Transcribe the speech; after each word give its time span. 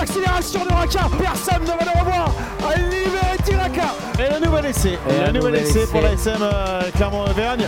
l'accélération 0.00 0.64
de 0.64 0.72
Raka. 0.72 1.00
Personne 1.18 1.62
ne 1.62 1.66
va 1.66 1.92
le 1.92 2.00
revoir. 2.00 2.34
Libéré 2.76 3.36
Tiraka. 3.44 3.94
Et 4.18 4.32
le 4.40 4.46
nouvel 4.46 4.66
essai. 4.66 4.98
Et, 5.08 5.26
le 5.26 5.32
nouvel 5.32 5.56
essai 5.56 5.86
pour 5.86 6.00
la 6.00 6.12
SM 6.12 6.38
euh, 6.40 6.82
Clermont-Auvergne. 6.96 7.66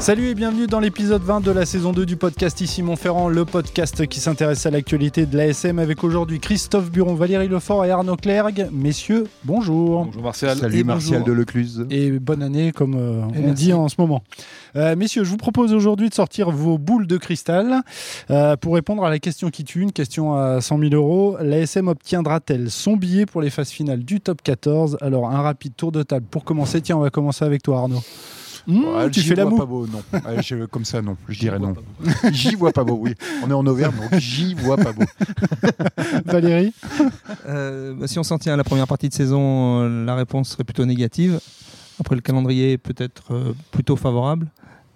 Salut 0.00 0.28
et 0.28 0.34
bienvenue 0.34 0.66
dans 0.66 0.80
l'épisode 0.80 1.22
20 1.22 1.40
de 1.42 1.50
la 1.50 1.66
saison 1.66 1.92
2 1.92 2.06
du 2.06 2.16
podcast 2.16 2.58
Ici 2.62 2.82
Montferrand, 2.82 3.28
le 3.28 3.44
podcast 3.44 4.06
qui 4.06 4.18
s'intéresse 4.18 4.64
à 4.64 4.70
l'actualité 4.70 5.26
de 5.26 5.36
l'ASM 5.36 5.78
avec 5.78 6.02
aujourd'hui 6.02 6.40
Christophe 6.40 6.90
Buron, 6.90 7.14
Valérie 7.14 7.48
Lefort 7.48 7.84
et 7.84 7.90
Arnaud 7.90 8.16
Clergue. 8.16 8.68
Messieurs, 8.72 9.26
bonjour. 9.44 10.06
Bonjour 10.06 10.22
Martial. 10.22 10.56
Salut 10.56 10.78
Et 10.78 10.84
Martial 10.84 11.20
bonjour. 11.20 11.34
de 11.34 11.38
Lecluse. 11.38 11.86
Et 11.90 12.12
bonne 12.12 12.42
année 12.42 12.72
comme 12.72 12.94
euh, 12.94 13.20
on 13.36 13.40
merci. 13.42 13.64
dit 13.66 13.72
en 13.74 13.88
ce 13.88 13.96
moment. 13.98 14.22
Euh, 14.74 14.96
messieurs, 14.96 15.22
je 15.22 15.30
vous 15.30 15.36
propose 15.36 15.74
aujourd'hui 15.74 16.08
de 16.08 16.14
sortir 16.14 16.50
vos 16.50 16.78
boules 16.78 17.06
de 17.06 17.18
cristal 17.18 17.82
euh, 18.30 18.56
pour 18.56 18.74
répondre 18.74 19.04
à 19.04 19.10
la 19.10 19.18
question 19.18 19.50
qui 19.50 19.64
tue, 19.64 19.82
une 19.82 19.92
question 19.92 20.34
à 20.34 20.62
100 20.62 20.78
000 20.78 20.94
euros. 20.94 21.36
L'ASM 21.42 21.88
obtiendra-t-elle 21.88 22.70
son 22.70 22.96
billet 22.96 23.26
pour 23.26 23.42
les 23.42 23.50
phases 23.50 23.70
finales 23.70 24.02
du 24.02 24.22
top 24.22 24.40
14 24.42 24.96
Alors 25.02 25.30
un 25.30 25.42
rapide 25.42 25.74
tour 25.76 25.92
de 25.92 26.02
table 26.02 26.24
pour 26.30 26.44
commencer. 26.44 26.80
Tiens, 26.80 26.96
on 26.96 27.00
va 27.00 27.10
commencer 27.10 27.44
avec 27.44 27.62
toi 27.62 27.80
Arnaud. 27.80 28.02
Mmh, 28.66 28.84
Ouais, 28.84 29.10
tu 29.10 29.20
j'y 29.20 29.28
fais 29.28 29.34
la 29.34 29.46
pas 29.46 29.64
beau, 29.64 29.86
non. 29.86 30.02
Ouais, 30.12 30.42
je- 30.42 30.66
comme 30.66 30.84
ça, 30.84 31.00
non. 31.02 31.16
Je 31.28 31.38
dirais 31.38 31.58
non. 31.58 31.74
J'y 32.32 32.54
vois 32.54 32.72
pas 32.72 32.84
beau, 32.84 32.98
oui. 33.00 33.14
On 33.44 33.50
est 33.50 33.54
en 33.54 33.66
Auvergne, 33.66 33.94
donc 33.96 34.18
j'y 34.20 34.54
vois 34.54 34.76
pas 34.76 34.92
beau. 34.92 35.02
Valérie 36.26 36.72
Euh, 37.48 37.94
bah, 37.94 38.06
si 38.06 38.18
on 38.18 38.22
s'en 38.22 38.38
tient 38.38 38.54
à 38.54 38.56
la 38.56 38.64
première 38.64 38.86
partie 38.86 39.08
de 39.08 39.14
saison, 39.14 39.82
euh, 39.82 40.04
la 40.04 40.14
réponse 40.14 40.50
serait 40.50 40.64
plutôt 40.64 40.84
négative. 40.84 41.40
Après, 42.00 42.14
le 42.14 42.20
calendrier 42.22 42.72
est 42.72 42.78
peut-être 42.78 43.32
euh, 43.34 43.52
plutôt 43.70 43.96
favorable. 43.96 44.46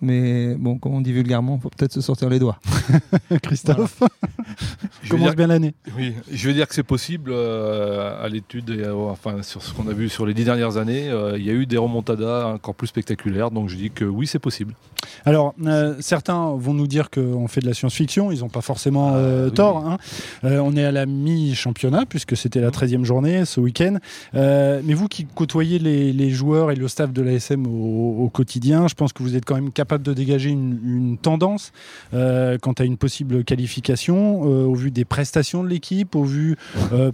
Mais 0.04 0.54
bon, 0.54 0.78
comme 0.78 0.94
on 0.94 1.00
dit 1.00 1.12
vulgairement, 1.12 1.56
il 1.56 1.62
faut 1.62 1.70
peut-être 1.70 1.92
se 1.92 2.00
sortir 2.00 2.28
les 2.28 2.38
doigts. 2.38 2.58
Christophe 3.42 4.02
Je 5.02 5.08
Commence 5.10 5.28
dire- 5.28 5.36
bien 5.36 5.46
l'année. 5.46 5.74
Oui, 5.96 6.14
je 6.30 6.48
vais 6.48 6.54
dire 6.54 6.68
que 6.68 6.74
c'est 6.74 6.82
possible 6.82 7.30
euh, 7.32 8.22
à 8.24 8.28
l'étude, 8.28 8.70
et, 8.70 8.80
euh, 8.84 8.94
enfin 8.94 9.42
sur 9.42 9.62
ce 9.62 9.72
qu'on 9.72 9.88
a 9.88 9.92
vu 9.92 10.08
sur 10.08 10.26
les 10.26 10.34
dix 10.34 10.44
dernières 10.44 10.76
années, 10.76 11.08
euh, 11.08 11.36
il 11.38 11.44
y 11.44 11.50
a 11.50 11.54
eu 11.54 11.66
des 11.66 11.76
remontadas 11.78 12.46
encore 12.46 12.74
plus 12.74 12.86
spectaculaires, 12.88 13.50
donc 13.50 13.68
je 13.68 13.76
dis 13.76 13.90
que 13.90 14.04
oui, 14.04 14.26
c'est 14.26 14.38
possible. 14.38 14.74
Alors, 15.24 15.54
euh, 15.66 15.94
certains 16.00 16.52
vont 16.56 16.74
nous 16.74 16.86
dire 16.86 17.10
qu'on 17.10 17.48
fait 17.48 17.60
de 17.60 17.66
la 17.66 17.74
science-fiction, 17.74 18.30
ils 18.32 18.40
n'ont 18.40 18.48
pas 18.48 18.60
forcément 18.60 19.12
euh, 19.14 19.48
Ah, 19.48 19.54
tort. 19.54 19.82
oui. 19.84 19.92
hein. 19.92 19.98
Euh, 20.44 20.58
on 20.64 20.76
est 20.76 20.84
à 20.84 20.92
la 20.92 21.06
mi-championnat, 21.06 22.04
puisque 22.08 22.36
c'était 22.36 22.60
la 22.60 22.70
13e 22.70 23.04
journée 23.04 23.44
ce 23.44 23.60
week-end. 23.60 23.98
Mais 24.34 24.94
vous 24.94 25.08
qui 25.08 25.26
côtoyez 25.26 25.78
les, 25.78 26.12
les 26.12 26.30
joueurs 26.30 26.70
et 26.70 26.74
le 26.76 26.88
staff 26.88 27.12
de 27.12 27.22
l'ASM 27.22 27.66
au, 27.66 28.24
au 28.24 28.28
quotidien, 28.28 28.88
je 28.88 28.94
pense 28.94 29.12
que 29.12 29.22
vous 29.22 29.36
êtes 29.36 29.44
quand 29.44 29.54
même 29.54 29.72
capable 29.72 30.02
de 30.04 30.12
dégager 30.12 30.50
une, 30.50 30.78
une 30.84 31.18
tendance 31.18 31.72
quant 32.12 32.72
à 32.78 32.84
une 32.84 32.96
possible 32.96 33.44
qualification, 33.44 34.40
au 34.42 34.74
vu 34.74 34.90
des 34.90 35.04
prestations 35.04 35.62
de 35.64 35.68
l'équipe, 35.68 36.14
au 36.14 36.24
vu 36.24 36.56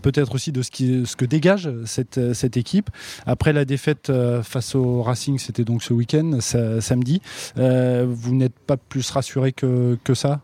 peut-être 0.03 0.35
aussi 0.35 0.53
de 0.53 0.63
ce, 0.63 0.71
qui, 0.71 1.03
ce 1.07 1.17
que 1.17 1.25
dégage 1.25 1.71
cette, 1.87 2.35
cette 2.35 2.57
équipe. 2.57 2.91
Après 3.27 3.53
la 3.53 3.65
défaite 3.65 4.13
face 4.43 4.75
au 4.75 5.03
Racing, 5.03 5.39
c'était 5.39 5.65
donc 5.65 5.83
ce 5.83 5.93
week-end, 5.93 6.39
sa- 6.41 6.81
samedi. 6.81 7.21
Euh, 7.59 7.80
vous 8.09 8.35
n'êtes 8.35 8.59
pas 8.59 8.77
plus 8.77 9.11
rassuré 9.11 9.53
que, 9.53 9.99
que 10.05 10.15
ça? 10.15 10.41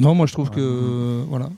Non, 0.00 0.14
moi 0.14 0.26
je 0.26 0.32
trouve 0.32 0.50
que 0.50 0.60
euh, 0.60 1.24
voilà, 1.28 1.48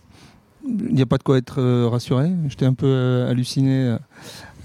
il 0.66 0.94
n'y 0.94 1.02
a 1.02 1.06
pas 1.06 1.18
de 1.18 1.22
quoi 1.22 1.38
être 1.38 1.60
euh, 1.60 1.88
rassuré. 1.88 2.30
J'étais 2.48 2.66
un 2.66 2.74
peu 2.74 2.86
euh, 2.86 3.30
halluciné. 3.30 3.70
euh, 3.72 3.98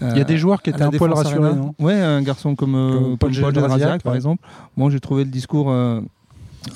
Il 0.01 0.17
y 0.17 0.21
a 0.21 0.25
des 0.25 0.37
joueurs 0.37 0.61
qui 0.61 0.71
étaient 0.71 0.81
un 0.81 0.89
poil 0.91 1.13
rassurés, 1.13 1.55
non? 1.55 1.73
Ouais, 1.79 1.93
un 1.93 2.21
garçon 2.21 2.55
comme, 2.55 2.75
euh, 2.75 3.15
Paul 3.17 3.31
Paul, 3.39 3.53
par 3.53 3.69
ouais. 4.11 4.15
exemple. 4.15 4.43
Moi, 4.75 4.89
j'ai 4.89 4.99
trouvé 4.99 5.23
le 5.23 5.29
discours 5.29 5.69
euh, 5.71 6.01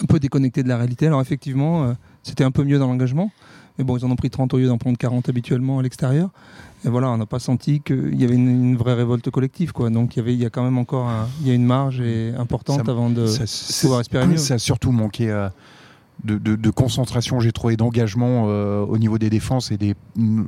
un 0.02 0.06
peu 0.06 0.20
déconnecté 0.20 0.64
de 0.64 0.70
la 0.70 0.78
réalité. 0.78 1.08
Alors, 1.08 1.22
effectivement, 1.22 1.84
euh, 1.84 1.94
c'était 2.24 2.44
un 2.44 2.52
peu 2.52 2.64
mieux 2.64 2.80
dans 2.80 2.88
l'engagement. 2.88 3.32
Mais 3.78 3.84
bon, 3.84 3.98
ils 3.98 4.06
en 4.06 4.12
ont 4.12 4.16
pris 4.16 4.30
30 4.30 4.54
au 4.54 4.58
lieu 4.58 4.68
d'en 4.68 4.78
prendre 4.78 4.98
40 4.98 5.28
habituellement 5.28 5.80
à 5.80 5.84
l'extérieur. 5.84 6.30
Et 6.86 6.90
voilà, 6.90 7.10
on 7.10 7.18
n'a 7.18 7.26
pas 7.26 7.40
senti 7.40 7.82
qu'il 7.82 8.20
y 8.20 8.24
avait 8.24 8.36
une, 8.36 8.48
une 8.48 8.78
vraie 8.78 8.94
révolte 8.94 9.30
collective. 9.32 9.72
Quoi. 9.74 9.90
Donc, 9.90 10.16
il 10.16 10.20
y, 10.20 10.22
avait, 10.22 10.34
il 10.34 10.40
y 10.40 10.46
a 10.46 10.50
quand 10.52 10.64
même 10.64 10.78
encore 10.78 11.08
un- 11.10 11.28
il 11.42 11.48
y 11.48 11.52
a 11.52 11.54
une 11.54 11.66
marge 11.66 12.00
et 12.00 12.32
importante 12.38 12.86
Ça- 12.86 12.92
avant 12.92 13.10
de 13.10 13.26
ça, 13.26 13.46
pouvoir 13.82 14.02
espérer 14.02 14.28
mieux. 14.28 14.38
ça 14.38 14.54
a 14.54 14.58
surtout 14.60 14.92
manqué 14.92 15.30
euh, 15.32 15.50
de, 16.24 16.38
de- 16.38 16.56
de 16.56 16.70
concentration, 16.70 17.40
j'ai 17.40 17.52
trouvé, 17.52 17.76
d'engagement 17.76 18.46
euh, 18.48 18.86
au 18.86 18.98
niveau 19.00 19.18
des 19.18 19.30
défenses 19.30 19.72
et 19.72 19.78
des, 19.78 19.96
euh, 20.18 20.44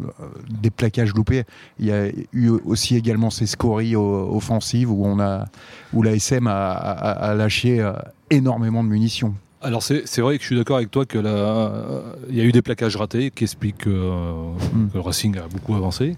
des 0.61 0.69
plaquages 0.69 1.13
loupés. 1.13 1.43
Il 1.79 1.87
y 1.87 1.91
a 1.91 2.07
eu 2.33 2.49
aussi 2.65 2.95
également 2.95 3.29
ces 3.31 3.47
scories 3.47 3.95
offensives 3.95 4.91
où, 4.91 5.05
on 5.05 5.19
a, 5.19 5.45
où 5.93 6.03
la 6.03 6.13
SM 6.13 6.45
a, 6.47 6.71
a- 6.71 7.29
a 7.31 7.33
lâché 7.35 7.83
énormément 8.29 8.83
de 8.83 8.89
munitions. 8.89 9.33
Alors 9.67 9.83
c'est 9.83 10.07
c'est 10.07 10.21
vrai 10.21 10.37
que 10.37 10.43
je 10.43 10.47
suis 10.47 10.55
d'accord 10.55 10.77
avec 10.77 10.89
toi 10.91 11.05
que 11.05 11.17
euh, 11.23 12.01
il 12.29 12.35
y 12.37 12.41
a 12.41 12.45
eu 12.45 12.53
des 12.53 12.61
plaquages 12.61 12.95
ratés 12.95 13.31
qui 13.31 13.43
expliquent 13.43 13.79
que, 13.79 13.89
euh, 13.89 14.31
Mm. 14.73 14.87
que 14.89 14.93
le 14.93 14.99
Racing 15.01 15.37
a 15.37 15.47
beaucoup 15.49 15.75
avancé, 15.75 16.15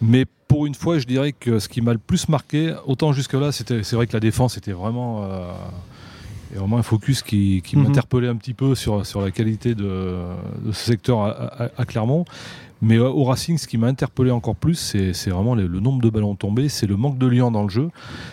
mais 0.00 0.24
pour 0.46 0.66
une 0.66 0.74
fois, 0.76 0.98
je 1.00 1.06
dirais 1.06 1.32
que 1.32 1.58
ce 1.58 1.68
qui 1.68 1.80
m'a 1.80 1.92
le 1.94 1.98
plus 1.98 2.28
marqué, 2.28 2.72
autant 2.86 3.12
jusque-là, 3.12 3.50
c'était 3.50 3.82
c'est 3.82 3.96
vrai 3.96 4.06
que 4.06 4.12
la 4.12 4.20
défense 4.20 4.56
était 4.56 4.72
vraiment 4.72 5.24
euh, 5.24 5.50
et 6.54 6.58
vraiment 6.58 6.76
un 6.78 6.82
focus 6.84 7.22
qui, 7.22 7.60
qui 7.64 7.76
Mhm. 7.76 7.84
m'interpellait 7.88 8.28
un 8.28 8.36
petit 8.36 8.54
peu 8.54 8.74
sur, 8.76 9.04
sur 9.04 9.20
la 9.20 9.30
qualité 9.32 9.74
de, 9.74 9.84
de 10.64 10.70
ce 10.72 10.84
secteur 10.84 11.22
à, 11.22 11.30
à- 11.64 11.70
à 11.78 11.84
Clermont. 11.84 12.24
Mais 12.82 12.96
euh, 12.96 13.08
au 13.08 13.24
Racing, 13.24 13.58
ce 13.58 13.66
qui 13.68 13.78
m'a 13.78 13.86
interpellé 13.86 14.30
encore 14.32 14.56
plus, 14.56 14.74
c'est 15.12 15.30
vraiment 15.30 15.54
le, 15.54 15.66
le 15.68 15.80
nombre 15.80 16.02
de 16.02 16.10
ballons 16.10 16.34
tombés, 16.34 16.68
c'est 16.68 16.86
le 16.86 16.96
manque 16.96 17.16
de 17.16 17.26
liant 17.28 17.50
dans 17.52 17.62
le 17.62 17.68
jeu, 17.68 17.88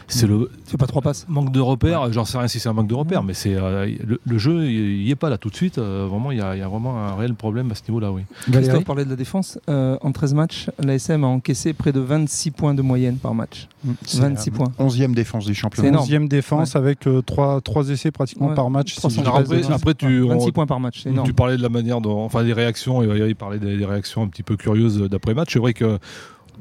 c'est 0.08 0.26
le 0.28 0.50
C'est 0.66 0.78
pas 0.78 0.88
trois 0.88 1.02
passes. 1.04 1.26
manque 1.30 1.52
de 1.52 1.60
repères. 1.60 2.12
J'en 2.12 2.26
sais 2.26 2.38
rien 2.38 2.48
si 2.48 2.60
c'est 2.60 2.68
un 2.70 2.74
manque 2.74 2.88
de 2.88 2.96
repères, 2.96 3.24
mais 3.24 3.34
c'est 3.36 3.54
euh, 3.56 3.86
le, 4.06 4.20
le 4.26 4.38
jeu, 4.38 4.66
il 4.70 5.04
n'y 5.04 5.12
est 5.12 5.16
pas 5.16 5.30
là 5.30 5.38
tout 5.38 5.50
de 5.50 5.56
suite. 5.56 5.78
Euh, 5.78 6.08
vraiment, 6.10 6.32
il 6.32 6.40
y, 6.40 6.42
a 6.42 6.56
il 6.56 6.60
y 6.60 6.64
a 6.64 6.68
vraiment 6.68 6.98
un 6.98 7.16
réel 7.16 7.36
problème 7.36 7.72
à 7.72 7.76
ce 7.76 7.84
niveau-là, 7.88 8.12
oui. 8.12 8.24
Christophe 8.52 8.84
parlait 8.86 9.06
de 9.06 9.10
la 9.12 9.16
défense. 9.16 9.60
Euh, 9.70 9.98
en 10.02 10.12
13 10.12 10.34
matchs, 10.34 10.70
l'ASM 10.84 11.24
a 11.24 11.28
encaissé 11.28 11.74
près 11.74 11.92
de 11.92 12.00
26 12.00 12.52
points 12.52 12.74
de 12.74 12.82
moyenne 12.82 13.18
par 13.18 13.36
match. 13.36 13.68
C'est 14.06 14.20
26 14.20 14.50
la 14.52 14.56
points. 14.58 14.72
11e 14.80 15.14
défense 15.14 15.46
du 15.46 15.54
championnat. 15.54 15.90
C'est 15.90 15.94
énorme. 16.12 16.26
11e 16.26 16.28
défense 16.28 16.76
avec 16.76 17.08
3, 17.26 17.62
essais 17.92 18.12
pratiquement 18.12 18.48
Ouais. 18.50 18.56
par 18.56 18.70
match. 18.72 18.94
si 18.94 18.98
300 18.98 19.10
je 19.10 19.22
dis 19.22 19.28
Alors 19.28 19.34
pas 19.70 19.76
après, 19.76 19.94
tu, 19.94 20.22
26 20.22 20.48
on- 20.48 20.52
points 20.52 20.66
par 20.66 20.80
match, 20.80 21.04
tu 21.24 21.34
parlais 21.34 21.56
de 21.56 21.62
la 21.62 21.70
manière 21.70 22.02
dont, 22.02 22.24
enfin 22.24 22.44
des 22.44 22.54
réactions, 22.54 23.00
Valérie 23.02 23.36
parlait 23.36 23.60
des, 23.60 23.78
des 23.78 23.86
réactions 23.86 24.24
un 24.24 24.28
petit 24.28 24.39
peu 24.44 24.58
curieuses 24.58 25.00
d'après 25.02 25.34
match. 25.34 25.54
C'est 25.54 25.60
vrai 25.60 25.74
que 25.74 26.00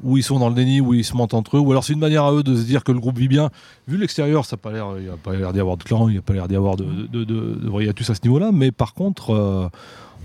où 0.03 0.17
ils 0.17 0.23
sont 0.23 0.39
dans 0.39 0.49
le 0.49 0.55
déni, 0.55 0.81
où 0.81 0.93
ils 0.93 1.03
se 1.03 1.15
mentent 1.15 1.33
entre 1.33 1.57
eux, 1.57 1.59
ou 1.59 1.71
alors 1.71 1.83
c'est 1.83 1.93
une 1.93 1.99
manière 1.99 2.23
à 2.23 2.33
eux 2.33 2.43
de 2.43 2.55
se 2.55 2.63
dire 2.63 2.83
que 2.83 2.91
le 2.91 2.99
groupe 2.99 3.17
vit 3.17 3.27
bien. 3.27 3.49
Vu 3.87 3.97
l'extérieur, 3.97 4.45
ça 4.45 4.57
pas 4.57 4.71
l'air, 4.71 4.93
il 4.97 5.03
n'y 5.03 5.09
a 5.09 5.17
pas 5.17 5.35
l'air 5.35 5.53
d'y 5.53 5.59
avoir 5.59 5.77
de 5.77 5.83
clan, 5.83 6.07
il 6.07 6.13
n'y 6.13 6.17
a 6.17 6.21
pas 6.21 6.33
l'air 6.33 6.47
d'y 6.47 6.55
avoir 6.55 6.77
de, 6.77 6.85
de, 7.07 8.11
à 8.11 8.15
ce 8.15 8.21
niveau-là, 8.23 8.51
mais 8.53 8.71
par 8.71 8.93
contre, 8.93 9.31
euh, 9.31 9.67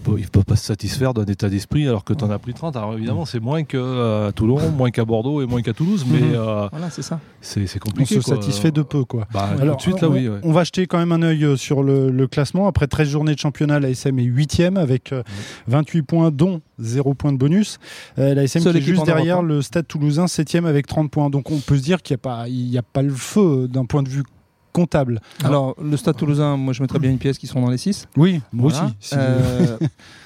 ils 0.09 0.23
ne 0.23 0.29
peuvent 0.29 0.45
pas 0.45 0.57
se 0.57 0.65
satisfaire 0.65 1.15
d'un 1.15 1.25
état 1.25 1.49
d'esprit 1.49 1.87
alors 1.89 2.05
que 2.05 2.13
tu 2.15 2.25
en 2.25 2.31
as 2.31 2.39
pris 2.39 2.55
30. 2.55 2.77
Alors 2.77 2.95
évidemment, 2.95 3.25
c'est 3.25 3.41
moins 3.41 3.63
qu'à 3.65 4.31
Toulon, 4.35 4.71
moins 4.71 4.91
qu'à 4.91 5.05
Bordeaux 5.05 5.43
et 5.43 5.47
moins 5.47 5.63
qu'à 5.63 5.73
Toulouse, 5.73 6.05
mais 6.09 6.21
Mhm. 6.21 6.35
euh, 6.35 6.69
Voilà, 6.71 6.91
c'est 6.91 7.03
ça. 7.03 7.21
c'est 7.41 7.67
c'est 7.67 7.79
On 7.83 7.91
compliqué. 7.91 8.21
se 8.21 8.25
quoi. 8.25 8.35
satisfait 8.37 8.71
de 8.71 8.83
peu, 8.83 9.05
quoi. 9.05 9.27
Bah, 9.33 9.49
Alors, 9.61 9.77
tout 9.77 9.91
de 9.91 9.93
suite, 9.95 10.03
là, 10.03 10.09
on, 10.09 10.13
oui. 10.13 10.29
ouais. 10.29 10.39
on 10.43 10.53
va 10.53 10.65
jeter 10.65 10.87
quand 10.87 10.99
même 10.99 11.13
un 11.13 11.23
œil 11.23 11.45
euh, 11.45 11.57
sur 11.57 11.83
le, 11.83 12.11
le 12.11 12.27
classement. 12.27 12.67
Après 12.69 12.87
13 12.87 13.09
journées 13.09 13.35
de 13.35 13.39
championnat, 13.41 13.81
l'ASM 13.81 14.19
est 14.19 14.25
8e 14.25 14.77
avec 14.79 15.13
euh, 15.13 15.23
28 15.69 16.03
points, 16.03 16.31
dont 16.31 16.61
0 16.79 17.15
points 17.15 17.33
de 17.33 17.39
bonus. 17.39 17.79
Euh, 18.19 18.35
L'ASM 18.35 18.61
Seule 18.61 18.73
qui 18.73 18.79
est 18.79 18.83
juste 18.83 19.05
derrière 19.07 19.39
hein. 19.39 19.43
le 19.43 19.63
Stade 19.63 19.87
toulousain, 19.87 20.27
7e 20.27 20.65
avec 20.67 20.87
30 20.87 21.11
points. 21.11 21.31
Donc 21.31 21.51
on 21.51 21.59
peut 21.59 21.77
se 21.77 21.83
dire 21.83 22.03
qu'il 22.03 22.15
n'y 22.15 22.19
a, 22.19 22.23
pas- 22.23 22.49
il 22.49 22.69
y 22.69 22.79
a 22.79 22.83
pas 22.83 23.03
le 23.03 23.11
feu 23.15 23.41
euh, 23.65 23.69
d'un 23.69 23.85
point 23.85 24.03
de 24.03 24.09
vue 24.09 24.25
comptable. 24.75 25.21
Alors, 25.45 25.75
le 25.83 25.97
Stade 25.97 26.17
toulousain, 26.17 26.57
moi 26.59 26.73
je 26.75 26.83
mettrais 26.83 26.99
bien 26.99 27.11
une 27.11 27.19
pièce 27.19 27.39
qui 27.39 27.47
seront 27.47 27.63
dans 27.63 27.71
les 27.71 27.79
6. 27.79 28.07
Oui, 28.17 28.43
moi 28.53 28.71
Voilà. 28.71 28.87
aussi. 28.89 28.95
Si- 29.01 29.15
Euh, 29.17 29.79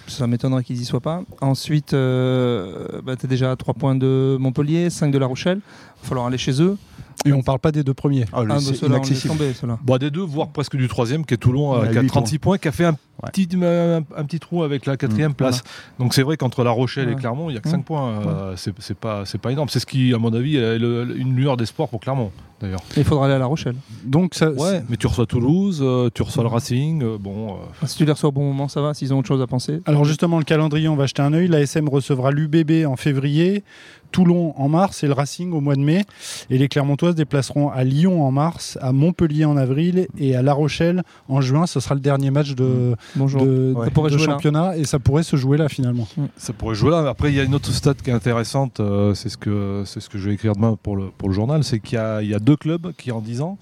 ça 0.08 0.26
m'étonnerait 0.26 0.64
qu'ils 0.64 0.80
y 0.80 0.84
soient 0.86 1.00
pas. 1.02 1.22
Ensuite, 1.42 1.92
euh, 1.94 3.00
bah, 3.04 3.14
tu 3.14 3.26
es 3.26 3.28
déjà 3.28 3.52
à 3.52 3.56
3 3.56 3.74
points 3.74 3.94
de 3.94 4.36
Montpellier, 4.40 4.88
5 4.90 5.12
de 5.12 5.18
La 5.18 5.26
Rochelle. 5.26 5.58
Il 5.58 6.02
va 6.02 6.08
falloir 6.08 6.26
aller 6.26 6.38
chez 6.38 6.60
eux. 6.62 6.76
Et 7.24 7.32
on 7.32 7.42
parle 7.42 7.58
pas 7.58 7.72
des 7.72 7.82
deux 7.82 7.94
premiers. 7.94 8.24
Ah, 8.32 8.42
le- 8.44 8.50
Ah, 8.52 8.54
bah, 8.54 8.60
ceux-là, 8.60 9.00
ceux-là. 9.02 9.78
Bon, 9.82 9.96
des 9.98 10.10
deux, 10.10 10.20
voire 10.22 10.48
presque 10.48 10.76
du 10.76 10.88
troisième, 10.88 11.24
qui 11.26 11.34
est 11.34 11.38
Toulon, 11.38 11.74
euh, 11.74 11.90
huit 11.92 12.06
36 12.06 12.38
points, 12.38 12.58
qui 12.58 12.68
a 12.68 12.72
fait 12.72 12.84
un, 12.84 12.92
Ouais. 13.22 13.30
petit, 13.32 13.48
un, 13.56 13.96
un 14.16 14.24
petit 14.24 14.38
trou 14.38 14.62
avec 14.62 14.86
la 14.86 14.96
quatrième 14.96 15.32
Mm, 15.32 15.34
place. 15.34 15.64
Donc 15.98 16.14
c'est 16.14 16.22
vrai 16.22 16.36
qu'entre 16.36 16.62
La 16.62 16.70
Rochelle 16.70 17.08
et. 17.10 17.16
Clermont, 17.16 17.50
il 17.50 17.54
n'y 17.54 17.58
a 17.58 17.60
que 17.60 17.68
Mm. 17.68 17.72
5 17.72 17.84
points. 17.84 18.08
euh, 18.24 18.52
c'est 18.56 18.72
c'est 18.78 18.96
pas, 18.96 19.24
c'est 19.24 19.38
pas 19.38 19.50
énorme. 19.50 19.68
C'est 19.68 19.80
ce 19.80 19.86
qui, 19.86 20.14
à 20.14 20.18
mon 20.18 20.32
avis, 20.32 20.56
est 20.56 20.78
le- 20.78 21.16
une 21.18 21.34
lueur 21.34 21.56
d'espoir 21.56 21.88
pour 21.88 21.98
Clermont, 21.98 22.30
d'ailleurs. 22.60 22.78
Il 22.96 23.02
faudra 23.02 23.24
aller 23.26 23.34
à 23.34 23.38
La 23.38 23.46
Rochelle. 23.46 23.74
Donc 24.04 24.36
ça, 24.36 24.52
Ouais, 24.52 24.84
mais 24.88 24.96
tu 24.96 25.08
reçois 25.08 25.26
Toulouse, 25.26 25.80
euh, 25.82 26.10
tu 26.14 26.22
reçois 26.22 26.44
le 26.44 26.48
Racing, 26.48 27.02
euh, 27.02 27.18
bon... 27.18 27.54
euh, 27.82 27.86
Si 27.86 27.96
tu 27.96 28.04
les 28.04 28.12
reçois 28.12 28.28
au 28.28 28.32
bon 28.32 28.44
moment, 28.44 28.68
ça 28.68 28.80
va. 28.82 28.94
S'ils 28.94 29.12
ont 29.12 29.18
autre 29.18 29.26
chose 29.28 29.42
à 29.42 29.48
penser. 29.48 29.80
Alors 29.86 30.04
justement, 30.04 30.38
le 30.38 30.44
calendrier, 30.44 30.86
on 30.88 30.94
va 30.96 31.06
jeter 31.06 31.22
un 31.22 31.32
œil. 31.32 31.48
L'ASM 31.48 31.88
recevra 31.88 32.30
l'UBB 32.30 32.86
en 32.86 32.94
février, 32.94 33.64
Toulon 34.10 34.54
en 34.56 34.68
mars 34.68 35.02
et 35.02 35.06
le 35.06 35.12
Racing 35.12 35.52
au 35.52 35.60
mois 35.60 35.74
de 35.76 35.80
mai. 35.80 36.04
Et 36.50 36.58
les 36.58 36.68
Clermontoises 36.68 37.14
déplaceront 37.14 37.68
à 37.70 37.84
Lyon 37.84 38.22
en 38.24 38.30
mars, 38.30 38.78
à 38.80 38.92
Montpellier 38.92 39.44
en 39.44 39.56
avril 39.56 40.08
et 40.18 40.34
à 40.36 40.42
La 40.42 40.52
Rochelle 40.52 41.02
en 41.28 41.40
juin. 41.40 41.66
Ce 41.66 41.80
sera 41.80 41.94
le 41.94 42.00
dernier 42.00 42.30
match 42.30 42.54
de, 42.54 42.94
Bonjour. 43.16 43.42
de, 43.44 43.72
Ouais. 43.76 43.80
de 43.80 43.84
Ça 43.86 43.90
pourrait 43.90 44.10
jouer 44.10 44.18
là. 44.26 44.32
championnat 44.32 44.76
et 44.76 44.84
ça 44.84 44.98
pourrait 44.98 45.22
se 45.22 45.36
jouer 45.36 45.56
là 45.58 45.68
finalement. 45.68 46.06
Ça 46.36 46.52
pourrait 46.52 46.74
jouer 46.74 46.90
là. 46.90 47.08
Après, 47.08 47.30
il 47.30 47.34
y 47.36 47.40
a 47.40 47.44
une 47.44 47.54
autre 47.54 47.70
stat 47.72 47.94
qui 47.94 48.10
est 48.10 48.12
intéressante. 48.14 48.80
euh, 48.80 49.14
c'est 49.14 49.28
ce 49.28 49.36
que 49.36 49.82
c'est 49.86 50.00
ce 50.00 50.08
que 50.08 50.18
je 50.18 50.28
vais 50.28 50.34
écrire 50.34 50.54
demain 50.54 50.76
pour 50.82 50.96
le 50.96 51.06
pour 51.16 51.28
le 51.28 51.34
journal. 51.34 51.64
C'est 51.64 51.80
qu'il 51.80 51.96
y 51.96 52.00
a, 52.00 52.22
il 52.22 52.28
y 52.28 52.34
a 52.34 52.38
deux 52.38 52.56
clubs 52.56 52.92
qui 52.96 53.12
en 53.12 53.20
10 53.20 53.40
ans 53.42 53.58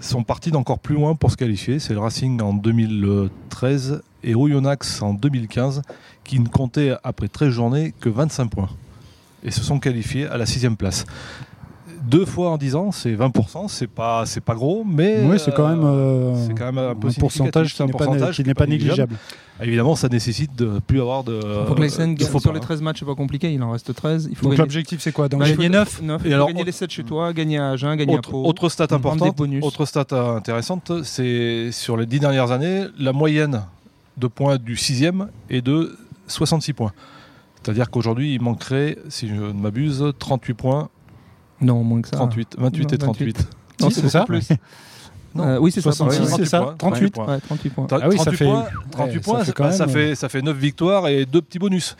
sont 0.00 0.24
partis 0.24 0.50
d'encore 0.50 0.78
plus 0.80 0.94
loin 0.96 1.14
pour 1.14 1.30
se 1.30 1.36
qualifier. 1.36 1.78
C'est 1.78 1.92
le 1.94 2.00
Racing 2.00 2.40
en 2.42 2.52
2013 2.54 4.02
et 4.24 4.34
Oyonnax 4.34 5.02
en 5.02 5.14
2015 5.14 5.82
qui 6.24 6.38
ne 6.40 6.48
comptaient 6.48 6.94
après 7.04 7.28
13 7.28 7.50
journées 7.50 7.94
que 8.00 8.08
25 8.08 8.50
points 8.50 8.68
et 9.42 9.50
se 9.50 9.62
sont 9.62 9.78
qualifiés 9.78 10.26
à 10.26 10.36
la 10.36 10.46
sixième 10.46 10.76
place. 10.76 11.04
Deux 12.04 12.24
fois 12.24 12.50
en 12.50 12.56
10 12.58 12.74
ans, 12.74 12.90
c'est 12.90 13.14
20%, 13.14 13.68
c'est 13.68 13.86
pas, 13.86 14.26
c'est 14.26 14.40
pas 14.40 14.54
gros, 14.56 14.84
mais 14.84 15.22
Oui, 15.24 15.38
c'est 15.38 15.54
quand 15.54 15.68
même, 15.68 15.84
euh, 15.84 16.34
c'est 16.46 16.52
quand 16.58 16.64
même 16.72 16.78
un, 16.78 16.94
peu 16.96 17.06
un 17.08 17.12
pourcentage 17.12 17.74
qui 17.74 17.80
un 17.82 17.86
n'est 17.86 17.92
pas, 17.92 17.98
pourcentage 18.06 18.34
qui 18.36 18.42
n'est 18.44 18.54
pas 18.54 18.66
négligeable. 18.66 19.14
Évidemment, 19.62 19.94
ça 19.94 20.08
nécessite 20.08 20.56
de 20.56 20.80
plus 20.84 21.00
avoir 21.00 21.22
de. 21.22 21.38
Faut 21.68 21.74
que 21.74 21.80
l'ASM 21.80 22.14
de 22.16 22.18
gagne 22.20 22.28
sur 22.28 22.42
pas, 22.42 22.50
les 22.50 22.56
hein. 22.56 22.60
13 22.60 22.82
matchs, 22.82 22.98
c'est 22.98 23.04
pas 23.04 23.14
compliqué, 23.14 23.52
il 23.52 23.62
en 23.62 23.70
reste 23.70 23.94
13. 23.94 24.26
Il 24.28 24.36
faut 24.36 24.42
Donc 24.44 24.52
gagner- 24.52 24.62
l'objectif, 24.62 25.00
c'est 25.00 25.12
quoi? 25.12 25.28
D'en 25.28 25.38
Bah, 25.38 25.48
il 25.48 25.52
gagner 25.56 25.68
faut- 25.68 25.72
9 25.72 26.02
neuf, 26.02 26.22
Et 26.24 26.28
faut 26.30 26.34
alors, 26.34 26.48
gagner 26.48 26.62
on- 26.62 26.64
les 26.64 26.72
7 26.72 26.90
chez 26.90 27.04
toi, 27.04 27.32
gagner 27.32 27.58
à 27.58 27.70
Agen, 27.70 27.94
gagner 27.94 28.14
à 28.14 28.18
Autre, 28.18 28.30
Pau. 28.32 28.44
autre 28.46 28.68
stat 28.68 28.88
importante, 28.90 29.36
bonus. 29.36 29.62
autre 29.64 29.86
stat 29.86 30.06
euh, 30.12 30.36
intéressante, 30.36 30.90
c'est 31.04 31.70
sur 31.70 31.96
les 31.96 32.06
10 32.06 32.18
dernières 32.18 32.50
années, 32.50 32.86
la 32.98 33.12
moyenne 33.12 33.62
de 34.16 34.26
points 34.26 34.56
du 34.56 34.76
sixième 34.76 35.28
est 35.48 35.62
de 35.62 35.96
66 36.26 36.72
points. 36.72 36.92
C'est-à-dire 37.62 37.90
qu'aujourd'hui, 37.90 38.34
il 38.34 38.42
manquerait, 38.42 38.98
si 39.08 39.28
je 39.28 39.34
ne 39.34 39.52
m'abuse, 39.52 40.04
38 40.18 40.54
points, 40.54 40.88
Non, 41.60 41.82
moins 41.84 42.02
que 42.02 42.08
ça. 42.08 42.16
38, 42.16 42.56
28 42.58 42.92
et 42.92 42.96
Non, 42.98 43.04
38. 43.04 43.48
Non, 43.80 43.90
Si, 43.90 44.00
c'est 44.00 44.08
ça 44.08 44.24
plus. 44.24 44.48
Non. 45.34 45.44
Euh, 45.44 45.58
oui, 45.60 45.72
c'est 45.72 45.80
ça. 45.80 45.92
66, 45.92 46.18
pardon. 46.28 46.36
c'est 46.36 46.44
ça, 46.44 46.58
38 46.76 46.76
38. 46.78 47.14
points. 47.14 47.26
Ouais, 47.26 47.40
38 47.40 47.70
points. 47.70 47.86
T'as 47.86 47.98
Ah 48.02 48.08
oui, 48.10 48.18
ça 48.18 48.24
38 48.24 48.36
fait- 48.36 48.44
points, 48.44 48.64
38 48.90 49.14
ouais, 49.16 49.22
ça 49.22 49.30
points, 49.30 49.38
fait 49.40 49.44
ça, 49.46 49.52
quand 49.52 49.72
ça 49.72 49.86
fait, 49.88 50.14
ça 50.14 50.28
fait 50.28 50.42
9 50.42 50.56
victoires 50.58 51.08
et 51.08 51.24
deux 51.24 51.40
petits 51.40 51.58
bonus. 51.58 51.96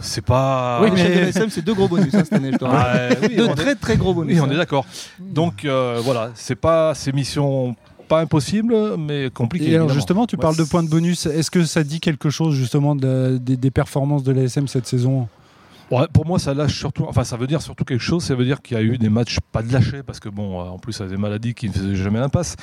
C'est 0.00 0.24
pas. 0.24 0.80
Oui, 0.82 0.90
mais- 0.92 1.26
l'ASM, 1.26 1.50
c'est 1.50 1.62
deux 1.62 1.74
gros 1.74 1.86
bonus 1.86 2.12
hein, 2.14 2.22
cette 2.24 2.32
année, 2.32 2.50
je. 2.50 2.66
Ah, 2.66 3.10
oui, 3.22 3.36
Deux 3.36 3.48
est- 3.50 3.54
très 3.54 3.74
très 3.76 3.96
gros 3.96 4.12
bonus. 4.12 4.34
oui, 4.34 4.40
on 4.40 4.44
hein. 4.46 4.50
est 4.50 4.56
d'accord. 4.56 4.86
Donc 5.20 5.64
euh, 5.64 6.00
voilà, 6.02 6.30
c'est 6.34 6.56
pas 6.56 6.94
ces 6.96 7.12
missions 7.12 7.76
pas 8.08 8.20
impossibles, 8.20 8.74
mais 8.98 9.30
compliquées. 9.32 9.70
Et 9.72 9.76
alors 9.76 9.90
justement, 9.90 10.26
tu 10.26 10.36
Ouais, 10.36 10.42
parles 10.42 10.56
de 10.56 10.64
points 10.64 10.82
de 10.82 10.88
bonus. 10.88 11.26
Est-ce 11.26 11.50
que 11.50 11.64
ça 11.64 11.84
dit 11.84 12.00
quelque 12.00 12.30
chose 12.30 12.54
justement 12.54 12.96
de- 12.96 13.38
des, 13.40 13.56
des 13.56 13.70
performances 13.70 14.22
de 14.24 14.32
l'ASM 14.32 14.66
cette 14.66 14.86
saison? 14.86 15.28
Ouais, 15.90 16.06
pour 16.12 16.26
moi, 16.26 16.38
ça 16.38 16.52
lâche 16.54 16.76
surtout. 16.78 17.06
Enfin, 17.08 17.24
ça 17.24 17.36
veut 17.36 17.46
dire 17.46 17.62
surtout 17.62 17.84
quelque 17.84 18.02
chose. 18.02 18.22
Ça 18.22 18.34
veut 18.34 18.44
dire 18.44 18.60
qu'il 18.60 18.76
y 18.76 18.80
a 18.80 18.82
eu 18.82 18.98
des 18.98 19.08
matchs 19.08 19.38
pas 19.52 19.62
de 19.62 19.72
lâcher, 19.72 20.02
parce 20.02 20.20
que 20.20 20.28
bon, 20.28 20.60
euh, 20.60 20.64
en 20.64 20.78
plus, 20.78 20.92
ça 20.92 21.04
a 21.04 21.06
des 21.06 21.16
maladies 21.16 21.54
qui 21.54 21.68
ne 21.68 21.72
faisaient 21.72 21.96
jamais 21.96 22.18
l'impasse. 22.20 22.56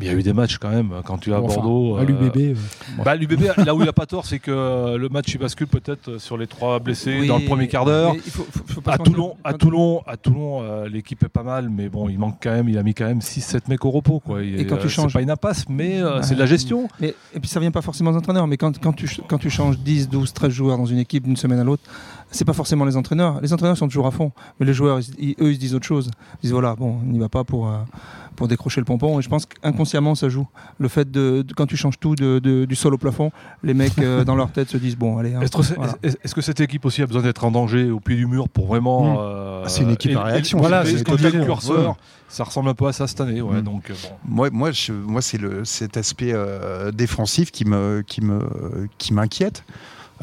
Mais 0.00 0.06
il 0.06 0.12
y 0.12 0.14
a 0.14 0.18
eu 0.18 0.22
des 0.22 0.32
matchs 0.32 0.56
quand 0.56 0.70
même. 0.70 0.90
Quand 1.04 1.18
tu 1.18 1.30
es 1.30 1.34
à 1.34 1.40
Enfin, 1.42 1.56
Bordeaux. 1.60 1.96
à 1.96 2.00
euh, 2.00 2.04
l'UBB 2.06 2.36
euh, 2.38 3.02
Bah, 3.04 3.14
l'UBB, 3.14 3.42
là 3.66 3.74
où 3.74 3.82
il 3.82 3.88
a 3.88 3.92
pas 3.92 4.06
tort, 4.06 4.24
c'est 4.24 4.38
que 4.38 4.50
euh, 4.50 4.96
le 4.96 5.10
match 5.10 5.26
il 5.34 5.38
bascule 5.38 5.66
peut-être 5.66 6.16
sur 6.16 6.38
les 6.38 6.46
trois 6.46 6.78
blessés 6.78 7.18
Oui, 7.20 7.28
dans 7.28 7.36
le 7.36 7.44
premier 7.44 7.68
quart 7.68 7.84
d'heure. 7.84 8.14
mais 8.14 8.20
il 8.24 8.30
faut- 8.30 8.46
faut- 8.50 8.64
faut 8.66 8.80
pas 8.80 8.94
À. 8.94 8.98
Toulon, 8.98 9.36
à 9.44 9.52
Toulon, 9.52 10.00
à 10.06 10.16
Toulon, 10.16 10.62
euh, 10.62 10.88
l'équipe 10.88 11.22
est 11.22 11.28
pas 11.28 11.42
mal, 11.42 11.68
mais 11.68 11.90
bon, 11.90 12.08
il 12.08 12.18
manque 12.18 12.38
quand 12.42 12.52
même, 12.52 12.70
il 12.70 12.78
a 12.78 12.82
mis 12.82 12.94
quand 12.94 13.04
même 13.04 13.20
6-7 13.20 13.68
mecs 13.68 13.84
au 13.84 13.90
repos, 13.90 14.18
quoi. 14.20 14.42
Il- 14.42 14.58
Et 14.58 14.66
quand 14.66 14.78
tu 14.78 14.86
euh, 14.86 14.88
changes- 14.88 15.12
c'est 15.12 15.18
pas 15.18 15.22
une 15.22 15.30
impasse, 15.30 15.66
mais 15.68 16.00
euh, 16.00 16.16
Ouais. 16.16 16.22
c'est 16.22 16.34
de 16.36 16.40
la 16.40 16.46
gestion. 16.46 16.88
Et 17.02 17.14
puis 17.38 17.48
ça 17.50 17.60
vient 17.60 17.70
pas 17.70 17.82
forcément 17.82 18.12
des 18.12 18.16
entraîneurs, 18.16 18.46
mais 18.46 18.56
quand, 18.56 18.80
quand, 18.80 18.94
tu, 18.94 19.06
quand 19.28 19.38
tu 19.38 19.50
changes 19.50 19.78
10, 19.78 20.08
12, 20.08 20.32
13 20.32 20.50
joueurs 20.52 20.78
dans 20.78 20.86
une 20.86 20.98
équipe 21.00 21.24
d'une 21.24 21.36
semaine 21.36 21.58
à 21.58 21.64
l'autre, 21.64 21.82
c'est 22.30 22.46
pas 22.46 22.54
forcément 22.54 22.61
les 22.64 22.96
entraîneurs. 22.96 23.40
Les 23.40 23.52
entraîneurs 23.52 23.76
sont 23.76 23.88
toujours 23.88 24.06
à 24.06 24.10
fond, 24.10 24.32
mais 24.60 24.66
les 24.66 24.74
joueurs, 24.74 25.00
ils- 25.00 25.14
ils- 25.18 25.36
eux, 25.40 25.50
ils 25.50 25.54
se 25.56 25.60
disent 25.60 25.74
autre 25.74 25.86
chose. 25.86 26.10
Ils 26.36 26.42
disent 26.42 26.52
voilà, 26.52 26.74
bon, 26.76 26.98
on 27.02 27.06
n'y 27.12 27.18
va 27.18 27.28
pas 27.28 27.44
pour, 27.44 27.68
euh, 27.68 27.76
pour 28.36 28.48
décrocher 28.48 28.80
le 28.80 28.84
pompon. 28.84 29.18
Et 29.18 29.22
je 29.22 29.28
pense 29.28 29.46
qu'inconsciemment, 29.46 30.14
ça 30.14 30.28
joue. 30.28 30.46
Le 30.78 30.88
fait 30.88 31.10
de, 31.10 31.42
de- 31.42 31.54
quand 31.54 31.66
tu 31.66 31.76
changes 31.76 31.98
tout 31.98 32.14
de- 32.14 32.38
de- 32.38 32.64
du 32.64 32.74
sol 32.74 32.94
au 32.94 32.98
plafond, 32.98 33.30
les 33.62 33.74
mecs 33.74 33.98
euh, 33.98 34.24
dans 34.24 34.34
leur 34.36 34.50
tête 34.52 34.68
se 34.70 34.76
disent 34.78 34.96
bon, 34.96 35.18
allez. 35.18 35.34
hein, 35.34 35.40
Est-ce 35.42 35.74
voilà. 35.74 35.94
est-ce 36.02 36.34
que 36.34 36.40
cette 36.40 36.60
équipe 36.60 36.84
aussi 36.84 37.02
a 37.02 37.06
besoin 37.06 37.22
d'être 37.22 37.44
en 37.44 37.50
danger 37.50 37.90
au 37.90 38.00
pied 38.00 38.16
du 38.16 38.26
mur 38.26 38.48
pour 38.48 38.66
vraiment. 38.66 39.14
Mm. 39.14 39.16
euh, 39.20 39.62
Ah, 39.64 39.68
c'est 39.68 39.82
une 39.82 39.90
équipe 39.90 40.16
à 40.16 40.24
réaction, 40.24 40.58
Voilà, 40.58 40.84
c'est 40.84 40.98
ce 40.98 41.04
quand 41.04 41.12
qu'on 41.12 41.18
tu 41.18 41.26
as 41.26 41.30
disait. 41.30 41.38
le 41.40 41.44
curseur, 41.44 41.90
Ouais. 41.90 41.94
ça 42.28 42.44
ressemble 42.44 42.68
un 42.68 42.74
peu 42.74 42.86
à 42.86 42.92
ça 42.92 43.06
cette 43.06 43.20
année. 43.20 43.40
Ouais, 43.42 43.58
Mm. 43.60 43.62
donc, 43.64 43.90
bon. 43.90 44.08
Moi, 44.26 44.48
moi, 44.50 44.70
je- 44.72 44.92
moi 44.92 45.22
c'est 45.22 45.38
le, 45.38 45.64
cet 45.64 45.96
aspect 45.96 46.32
euh, 46.32 46.90
défensif 46.90 47.50
qui 47.52 47.64
me, 47.64 48.02
qui 48.06 48.22
me, 48.22 48.40
qui 48.98 49.12
m'inquiète. 49.12 49.64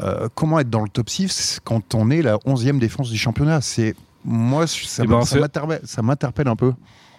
Euh, 0.02 0.28
comment 0.34 0.58
être 0.60 0.70
dans 0.70 0.82
le 0.82 0.88
top 0.88 1.10
6 1.10 1.60
quand 1.64 1.94
on 1.94 2.10
est 2.10 2.22
la 2.22 2.36
11e 2.46 2.78
défense 2.78 3.10
du 3.10 3.18
championnat? 3.18 3.60
C'est 3.60 3.94
moi, 4.24 4.66
ça, 4.66 5.02
Eh 5.04 5.06
ben, 5.06 5.22
ça 5.22 5.38
m'interpelle, 5.40 5.80
ça 5.84 6.02
m'interpelle 6.02 6.48
un 6.48 6.56
peu. 6.56 6.72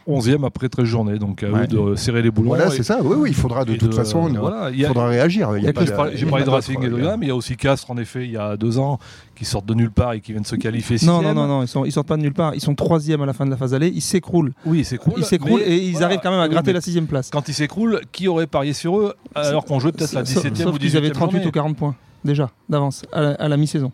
11e 0.07 0.43
après 0.45 0.67
13 0.67 0.85
journées, 0.87 1.19
donc 1.19 1.43
à 1.43 1.49
Ouais. 1.51 1.63
eux 1.65 1.67
de 1.67 1.95
serrer 1.95 2.23
les 2.23 2.31
boulons. 2.31 2.49
Voilà, 2.49 2.71
c'est 2.71 2.81
ça. 2.81 2.97
Oui, 3.03 3.15
oui, 3.19 3.29
il 3.29 3.35
faudra 3.35 3.65
de 3.65 3.75
toute 3.75 3.93
façon, 3.93 4.29
il 4.29 4.37
voilà, 4.39 4.71
il 4.71 4.79
y 4.79 4.83
a- 4.83 4.87
faudra 4.87 5.07
réagir. 5.07 5.49
Il 5.51 5.53
y 5.53 5.55
a 5.57 5.59
Il 5.59 5.65
y 5.65 5.67
a 5.69 5.73
pas 5.73 5.81
que- 5.81 5.85
de- 5.85 5.91
je 5.91 5.95
parlais- 5.95 6.11
il 6.13 6.15
y 6.15 6.17
J'ai 6.17 6.25
parlé 6.25 6.43
de 6.43 6.49
Racing 6.49 6.83
et 6.83 6.89
de 6.89 6.95
mais 6.95 7.17
il 7.21 7.27
y 7.27 7.31
a 7.31 7.35
aussi 7.35 7.55
Castres, 7.55 7.91
en 7.91 7.97
effet, 7.97 8.25
il 8.25 8.31
y 8.31 8.37
a 8.37 8.57
deux 8.57 8.79
ans, 8.79 8.97
qui 9.35 9.45
sortent 9.45 9.67
de 9.67 9.75
nulle 9.75 9.91
part 9.91 10.13
et 10.13 10.19
qui 10.21 10.31
viennent 10.31 10.43
se 10.43 10.55
qualifier 10.55 10.95
Non, 11.05 11.19
sixième. 11.19 11.35
non, 11.35 11.43
non, 11.43 11.47
non, 11.47 11.61
ils, 11.63 11.67
sont, 11.67 11.85
ils 11.85 11.91
sortent 11.91 12.07
pas 12.07 12.17
de 12.17 12.23
nulle 12.23 12.33
part. 12.33 12.55
Ils 12.55 12.61
sont 12.61 12.73
troisième 12.73 13.21
à 13.21 13.27
la 13.27 13.33
fin 13.33 13.45
de 13.45 13.51
la 13.51 13.57
phase 13.57 13.75
aller. 13.75 13.89
Ils 13.93 14.01
s'écroulent. 14.01 14.53
Oui, 14.65 14.83
c'est 14.83 14.97
cool. 14.97 15.13
ils 15.17 15.23
s'écroulent 15.23 15.61
mais 15.63 15.71
et 15.71 15.83
ils 15.85 15.91
voilà. 15.91 16.07
arrivent 16.07 16.19
quand 16.23 16.31
même 16.31 16.39
à 16.39 16.49
gratter 16.49 16.73
la 16.73 16.81
sixième 16.81 17.05
place. 17.05 17.29
Quand 17.31 17.47
ils 17.47 17.53
s'écroulent, 17.53 18.01
qui 18.11 18.27
aurait 18.27 18.47
parié 18.47 18.73
sur 18.73 18.97
eux 18.99 19.13
alors 19.35 19.65
qu'on 19.65 19.79
jouait 19.79 19.91
peut-être 19.91 20.13
la 20.13 20.25
Sauf- 20.25 20.43
17e 20.43 20.55
sauf 20.55 20.75
ou 20.75 20.79
18e 20.79 20.89
qu'ils 20.89 20.97
avaient 20.97 21.11
38 21.11 21.31
journée 21.37 21.47
ou 21.47 21.51
40 21.51 21.77
points 21.77 21.95
déjà 22.23 22.49
d'avance 22.69 23.03
à 23.11 23.47
la, 23.47 23.57
mi-saison. 23.57 23.91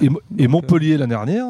Et, 0.00 0.48
Montpellier 0.48 0.96
l'année 0.96 1.10
dernière 1.14 1.46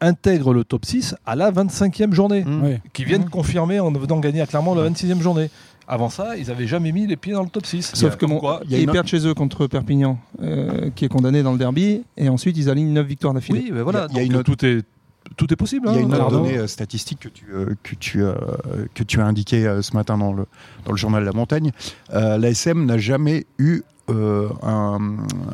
intègre 0.00 0.54
le 0.54 0.64
top 0.64 0.86
6 0.86 1.14
à 1.26 1.36
la 1.36 1.50
25e 1.50 2.12
journée, 2.14 2.42
Mm. 2.44 2.62
ouais. 2.62 2.80
qui 2.94 3.04
viennent 3.04 3.24
Mhm. 3.24 3.28
confirmer 3.30 3.80
en 3.80 3.92
venant 3.92 4.18
gagner 4.18 4.40
à 4.40 4.46
Clermont 4.46 4.74
la 4.74 4.82
26e 4.84 5.20
journée. 5.20 5.50
Avant 5.86 6.08
ça, 6.08 6.36
ils 6.36 6.46
n'avaient 6.46 6.66
jamais 6.68 6.92
mis 6.92 7.06
les 7.06 7.16
pieds 7.16 7.32
dans 7.32 7.42
le 7.42 7.48
top 7.50 7.66
6. 7.66 7.92
Sauf 7.94 8.16
que 8.16 8.24
mon, 8.24 8.34
Pourquoi 8.36 8.60
il 8.64 8.70
y 8.70 8.74
a 8.76 8.78
ils 8.78 8.84
une- 8.84 8.92
perdent 8.92 9.08
chez 9.08 9.26
eux 9.26 9.34
contre 9.34 9.66
Perpignan, 9.66 10.18
euh, 10.40 10.88
qui 10.94 11.04
est 11.04 11.08
condamné 11.08 11.42
dans 11.42 11.52
le 11.52 11.58
derby, 11.58 12.02
et 12.16 12.28
ensuite 12.28 12.56
ils 12.56 12.70
alignent 12.70 12.92
9 12.92 13.06
victoires 13.06 13.34
d'affilée. 13.34 13.64
Oui, 13.64 13.70
mais 13.74 13.82
voilà, 13.82 14.06
Il 14.10 14.16
y 14.16 14.18
a- 14.20 14.22
y 14.22 14.24
a 14.24 14.26
une 14.26 14.36
autre- 14.36 14.54
tout, 14.54 14.64
est, 14.64 14.82
tout 15.36 15.52
est 15.52 15.56
possible. 15.56 15.88
Il 15.90 15.94
y 15.94 15.96
a 15.96 15.98
hein. 15.98 16.02
une 16.04 16.14
autre 16.14 16.30
donnée 16.30 16.56
euh, 16.58 16.66
statistique 16.68 17.18
que 17.20 17.28
tu, 17.28 17.44
euh, 17.52 17.74
que, 17.82 17.94
tu, 17.96 18.22
euh, 18.22 18.34
que 18.94 19.02
tu 19.02 19.20
as 19.20 19.26
indiqué 19.26 19.66
euh, 19.66 19.82
ce 19.82 19.92
matin 19.94 20.16
dans 20.16 20.32
le, 20.32 20.46
dans 20.86 20.92
le 20.92 20.96
journal 20.96 21.24
La 21.24 21.32
Montagne. 21.32 21.72
Euh, 22.14 22.38
L'ASM 22.38 22.86
n'a 22.86 22.96
jamais 22.96 23.44
eu 23.58 23.82
euh, 24.10 24.48
un, 24.62 24.98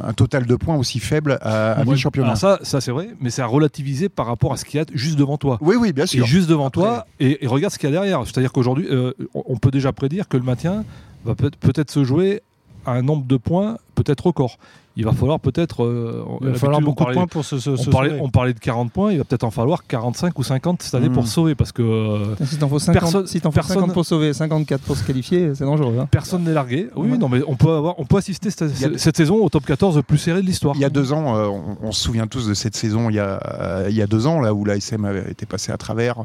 un 0.04 0.12
total 0.12 0.46
de 0.46 0.56
points 0.56 0.76
aussi 0.76 0.98
faible 0.98 1.38
à, 1.42 1.72
à 1.72 1.84
Ouais, 1.84 1.92
mi-championnat. 1.92 2.28
alors 2.28 2.38
ça, 2.38 2.58
ça 2.62 2.80
c'est 2.80 2.90
vrai, 2.90 3.08
mais 3.20 3.30
c'est 3.30 3.42
à 3.42 3.46
relativiser 3.46 4.08
par 4.08 4.26
rapport 4.26 4.52
à 4.52 4.56
ce 4.56 4.64
qu'il 4.64 4.78
y 4.78 4.82
a 4.82 4.86
juste 4.94 5.18
devant 5.18 5.36
toi. 5.38 5.58
Oui, 5.60 5.76
oui, 5.78 5.92
bien 5.92 6.04
Et 6.04 6.08
sûr. 6.08 6.26
juste 6.26 6.48
devant 6.48 6.70
toi, 6.70 7.06
et, 7.20 7.44
et 7.44 7.46
regarde 7.46 7.72
ce 7.72 7.78
qu'il 7.78 7.88
y 7.88 7.92
a 7.92 7.94
derrière. 7.94 8.22
C'est-à-dire 8.24 8.52
qu'aujourd'hui, 8.52 8.86
euh, 8.90 9.12
on 9.34 9.56
peut 9.56 9.70
déjà 9.70 9.92
prédire 9.92 10.28
que 10.28 10.36
le 10.36 10.42
maintien 10.42 10.84
va 11.24 11.34
peut- 11.34 11.50
peut-être 11.60 11.90
se 11.90 12.04
jouer 12.04 12.40
à 12.86 12.92
un 12.92 13.02
nombre 13.02 13.26
de 13.26 13.36
points 13.36 13.76
peut-être 13.94 14.26
record. 14.26 14.58
Il 14.98 15.04
va 15.04 15.12
falloir 15.12 15.38
peut-être. 15.40 15.84
euh, 15.84 16.24
Il 16.40 16.48
va 16.48 16.54
falloir 16.54 16.80
beaucoup 16.80 17.04
de 17.04 17.12
points 17.12 17.26
pour 17.26 17.44
se, 17.44 17.58
se, 17.58 17.68
On 17.68 17.76
se 17.76 17.90
parlait, 17.90 18.08
sauver. 18.10 18.20
on 18.22 18.30
parlait 18.30 18.54
de 18.54 18.58
40 18.58 18.90
points, 18.90 19.12
il 19.12 19.18
va 19.18 19.24
peut-être 19.24 19.44
en 19.44 19.50
falloir 19.50 19.86
45 19.86 20.38
ou 20.38 20.42
50 20.42 20.80
cette 20.82 20.94
année 20.94 21.10
Mm. 21.10 21.12
pour 21.12 21.26
sauver 21.26 21.54
parce 21.54 21.70
que 21.72 21.82
euh, 21.82 22.34
Si 22.46 22.56
t'en 22.56 22.66
faut 22.68 22.78
50, 22.78 23.00
Personne- 23.02 23.26
si 23.26 23.40
t'en 23.42 23.50
faut 23.50 23.56
personne- 23.56 23.76
50 23.76 23.92
pour 23.92 24.06
sauver, 24.06 24.32
54 24.32 24.80
pour 24.80 24.96
se 24.96 25.04
qualifier, 25.04 25.54
c'est 25.54 25.64
dangereux. 25.64 25.96
hein. 26.00 26.08
personne 26.10 26.44
n'est 26.44 26.54
largué. 26.54 26.88
Oui, 26.96 27.10
Ouais. 27.10 27.18
non, 27.18 27.28
mais 27.28 27.42
on 27.46 27.56
peut, 27.56 27.70
avoir, 27.74 27.98
on 27.98 28.06
peut 28.06 28.16
assister 28.16 28.48
cette, 28.50 29.16
saison 29.16 29.36
au 29.44 29.48
top 29.50 29.66
14 29.66 29.96
le 29.96 30.02
plus 30.02 30.16
serré 30.16 30.40
de 30.40 30.46
l'histoire. 30.46 30.74
Il 30.76 30.80
y 30.80 30.84
a 30.86 30.90
deux 30.90 31.12
ans, 31.12 31.36
euh, 31.36 31.46
on, 31.48 31.76
on 31.82 31.92
se 31.92 32.00
souvient 32.02 32.26
tous 32.26 32.48
de 32.48 32.54
cette 32.54 32.74
saison 32.76 33.10
il 33.10 33.16
y 33.16 33.20
a, 33.20 33.38
euh, 33.60 33.86
il 33.90 33.96
y 33.96 34.00
a 34.02 34.06
deux 34.06 34.26
ans, 34.26 34.40
là 34.40 34.54
où 34.54 34.64
l'ASM 34.64 35.04
avait 35.04 35.30
été 35.30 35.44
passé 35.44 35.72
à 35.72 35.76
travers. 35.76 36.24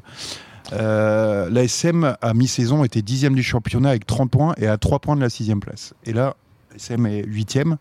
Euh, 0.73 1.49
L'ASM, 1.49 2.15
à 2.21 2.33
mi-saison, 2.33 2.83
était 2.83 3.01
dixième 3.01 3.35
du 3.35 3.43
championnat 3.43 3.89
avec 3.89 4.05
30 4.05 4.29
points 4.31 4.53
et 4.57 4.67
à 4.67 4.77
3 4.77 4.99
points 4.99 5.15
de 5.15 5.21
la 5.21 5.29
sixième 5.29 5.59
place. 5.59 5.93
Et 6.05 6.13
là, 6.13 6.35
l'ASM 6.71 7.05
est 7.05 7.23
huitième, 7.25 7.77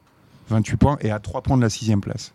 28 0.50 0.76
points 0.76 0.97
et 1.00 1.11
à 1.11 1.19
3 1.19 1.42
points 1.42 1.57
de 1.57 1.62
la 1.62 1.71
sixième 1.71 2.00
place. 2.00 2.33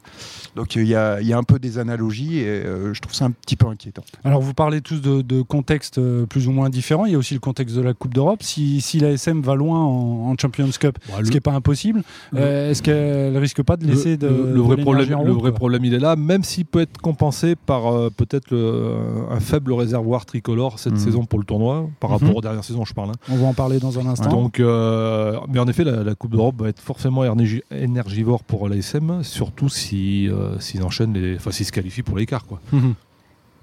Donc 0.55 0.75
il 0.75 0.88
y 0.88 0.95
a, 0.95 1.19
il 1.22 1.27
y 1.27 1.34
a 1.34 1.38
un 1.38 1.43
peu 1.43 1.60
des 1.60 1.77
analogies 1.77 2.39
et 2.39 2.48
euh, 2.48 2.93
je 2.93 3.01
trouve 3.01 3.13
ça 3.13 3.25
un 3.25 3.31
petit 3.31 3.55
peu 3.55 3.67
inquiétant. 3.67 4.03
Alors 4.24 4.41
vous 4.41 4.53
parlez 4.53 4.81
tous 4.81 5.01
de, 5.01 5.22
de 5.22 5.41
contextes 5.41 5.98
euh, 5.98 6.25
plus 6.25 6.48
ou 6.48 6.51
moins 6.51 6.69
différents. 6.69 7.05
Il 7.05 7.12
y 7.12 7.15
a 7.15 7.17
aussi 7.17 7.34
le 7.34 7.39
contexte 7.39 7.75
de 7.75 7.81
la 7.81 7.93
Coupe 7.93 8.13
d'Europe. 8.13 8.41
Si, 8.43 8.81
si 8.81 9.00
l'ASM 9.00 9.41
va 9.41 9.55
loin 9.55 9.79
en, 9.79 10.31
en 10.31 10.36
Champions 10.38 10.69
Cup, 10.79 10.98
Bah, 11.10 11.15
ce 11.17 11.22
le- 11.24 11.27
qui 11.27 11.34
n'est 11.34 11.39
pas 11.41 11.53
impossible, 11.53 12.03
le- 12.31 12.39
euh, 12.39 12.72
est-ce 12.72 12.81
qu'elle 12.81 13.38
risque 13.38 13.62
pas 13.63 13.77
de 13.77 13.86
laisser 13.86 14.17
de, 14.17 14.27
le, 14.27 14.34
le 14.34 14.53
de 14.53 14.60
vrai 14.60 14.75
l'énergie 14.77 14.81
problème, 14.84 15.13
en 15.19 15.24
le 15.24 15.31
vrai 15.34 15.51
problème, 15.51 15.86
il 15.86 15.93
est 15.93 16.00
là, 16.00 16.15
même 16.15 16.43
s'il 16.43 16.65
peut 16.65 16.81
être 16.81 16.98
compensé 17.00 17.55
par 17.55 17.88
euh, 17.88 18.10
peut-être 18.15 18.51
le- 18.51 18.95
un 19.29 19.39
faible 19.39 19.74
réservoir 19.74 20.25
tricolore 20.25 20.79
cette 20.79 20.93
Mhm. 20.93 21.00
saison 21.00 21.25
pour 21.25 21.39
le 21.39 21.45
tournoi, 21.45 21.89
par 22.00 22.12
Mhm. 22.12 22.17
rapport 22.17 22.36
aux 22.38 22.41
dernières 22.41 22.63
saisons, 22.63 22.86
je 22.86 22.93
parle. 22.93 23.10
hein. 23.10 23.13
On 23.29 23.36
va 23.36 23.48
en 23.48 23.53
parler 23.53 23.79
dans 23.79 24.00
un 24.00 24.05
instant. 24.07 24.29
Donc, 24.29 24.60
euh, 24.60 25.38
mais 25.50 25.60
en 25.60 25.67
effet, 25.67 25.84
la, 25.84 26.03
la 26.03 26.15
Coupe 26.15 26.31
d'Europe 26.31 26.55
va 26.60 26.69
être 26.69 26.79
forcément 26.81 27.24
énergi- 27.24 27.62
énergivore 28.05 28.43
pour 28.43 28.69
l'ASM, 28.69 29.24
surtout 29.24 29.69
si 29.69 30.29
euh, 30.29 30.59
s'ils 30.59 30.83
enchaînent, 30.83 31.13
les, 31.13 31.35
enfin 31.35 31.51
s'ils 31.51 31.65
se 31.65 31.71
qualifient 31.71 32.03
pour 32.03 32.17
l'écart, 32.17 32.45
quoi. 32.45 32.62
Mhm. 32.71 32.93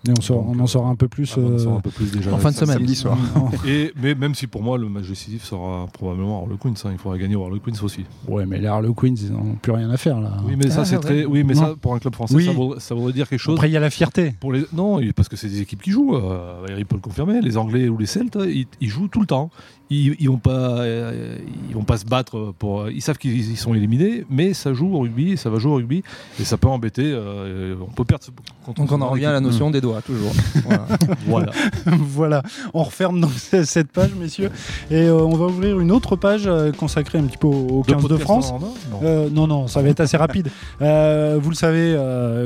Et 0.08 0.10
on, 0.18 0.20
sort- 0.20 0.42
Donc, 0.44 0.56
on 0.56 0.60
en 0.60 0.66
saura 0.66 0.90
un 0.90 0.96
peu 0.96 1.06
plus. 1.08 1.32
Ah, 1.36 1.40
on 1.40 1.46
en 1.46 1.50
euh, 1.52 1.58
saura 1.58 1.76
un 1.76 1.80
peu 1.80 1.90
plus 1.90 2.10
déjà 2.10 2.32
en 2.32 2.38
fin 2.38 2.50
de 2.50 2.56
semaine. 2.56 2.76
Samedi 2.78 2.94
soir. 2.96 3.16
euh, 3.36 3.56
Et 3.68 3.92
mais 4.02 4.14
même 4.16 4.34
si 4.34 4.46
pour 4.48 4.62
moi 4.62 4.76
le 4.78 4.88
match 4.88 5.06
décisif 5.08 5.44
sera 5.44 5.86
probablement 5.92 6.42
Harlequins, 6.42 6.74
hein, 6.84 6.90
il 6.92 6.98
faudra 6.98 7.18
gagner 7.18 7.36
au 7.36 7.44
Harlequins 7.44 7.72
aussi. 7.82 8.04
ouais, 8.28 8.44
mais 8.46 8.58
les 8.58 8.66
Harlequins, 8.66 9.14
ils 9.16 9.30
n'ont 9.32 9.54
plus 9.62 9.72
rien 9.72 9.90
à 9.90 9.96
faire 9.96 10.20
là. 10.20 10.38
Oui, 10.44 10.54
mais 10.56 10.70
ça 10.70 10.80
Ah, 10.80 10.84
c'est 10.84 10.98
très, 10.98 11.24
oui, 11.24 11.44
mais 11.44 11.54
Non. 11.54 11.60
ça 11.60 11.74
pour 11.80 11.94
un 11.94 11.98
club 12.00 12.14
français, 12.14 12.34
Oui. 12.34 12.44
ça, 12.46 12.52
vaudrait, 12.52 12.80
ça 12.80 12.94
voudrait 12.96 13.12
dire 13.12 13.28
quelque 13.28 13.38
chose. 13.38 13.54
Après, 13.54 13.68
il 13.68 13.72
y 13.72 13.76
a 13.76 13.80
la 13.80 13.90
fierté. 13.90 14.34
Pour 14.40 14.52
les... 14.52 14.64
Non, 14.72 15.00
parce 15.14 15.28
que 15.28 15.36
c'est 15.36 15.48
des 15.48 15.60
équipes 15.60 15.82
qui 15.82 15.90
jouent. 15.92 16.16
Euh, 16.16 16.58
Valérie 16.62 16.84
peut 16.84 16.96
le 16.96 17.00
confirmer. 17.00 17.40
Les 17.40 17.56
Anglais 17.56 17.88
ou 17.88 17.96
les 17.98 18.06
Celtes, 18.06 18.38
ils, 18.44 18.66
ils 18.80 18.88
jouent 18.88 19.08
tout 19.08 19.20
le 19.20 19.26
temps. 19.26 19.50
Ils, 19.90 20.16
ils 20.20 20.28
vont 20.30 20.38
pas, 20.38 20.78
euh, 20.80 21.36
ils 21.68 21.74
vont 21.74 21.84
pas 21.84 21.98
se 21.98 22.06
battre 22.06 22.54
pour. 22.58 22.88
Ils 22.88 23.02
savent 23.02 23.18
qu'ils 23.18 23.36
ils 23.50 23.56
sont 23.58 23.74
éliminés, 23.74 24.24
mais 24.30 24.54
ça 24.54 24.72
joue 24.72 24.94
au 24.94 25.00
rugby, 25.00 25.36
ça 25.36 25.50
va 25.50 25.58
jouer 25.58 25.72
au 25.72 25.76
rugby, 25.76 26.02
et 26.40 26.44
ça 26.44 26.56
peut 26.56 26.68
embêter. 26.68 27.02
euh, 27.04 27.74
on 27.80 27.90
peut 27.92 28.04
perdre. 28.04 28.24
ce- 28.24 28.30
contre 28.64 28.80
Donc 28.80 28.90
on 28.92 29.02
en 29.02 29.10
revient 29.10 29.26
à 29.26 29.32
la 29.32 29.40
notion 29.40 29.70
des 29.70 29.82
doigts. 29.82 29.91
Doigts, 29.92 30.02
toujours. 30.02 30.32
Voilà. 30.64 30.86
Voilà. 31.26 31.52
voilà, 31.86 32.42
on 32.74 32.82
referme 32.82 33.20
donc 33.20 33.32
cette 33.64 33.90
page, 33.90 34.14
messieurs, 34.14 34.50
et 34.90 35.02
euh, 35.02 35.14
on 35.14 35.34
va 35.36 35.46
ouvrir 35.46 35.80
une 35.80 35.90
autre 35.90 36.16
page 36.16 36.44
euh, 36.46 36.72
consacrée 36.72 37.18
un 37.18 37.24
petit 37.24 37.36
peu 37.36 37.46
au, 37.46 37.80
au 37.80 37.82
15 37.82 38.04
de 38.08 38.16
France. 38.16 38.52
Non. 38.52 38.74
Euh, 39.02 39.28
non, 39.30 39.46
non, 39.46 39.66
ça 39.66 39.82
va 39.82 39.88
être 39.88 40.00
assez 40.00 40.16
rapide. 40.16 40.48
Euh, 40.80 41.38
vous 41.40 41.50
le 41.50 41.54
savez, 41.54 41.96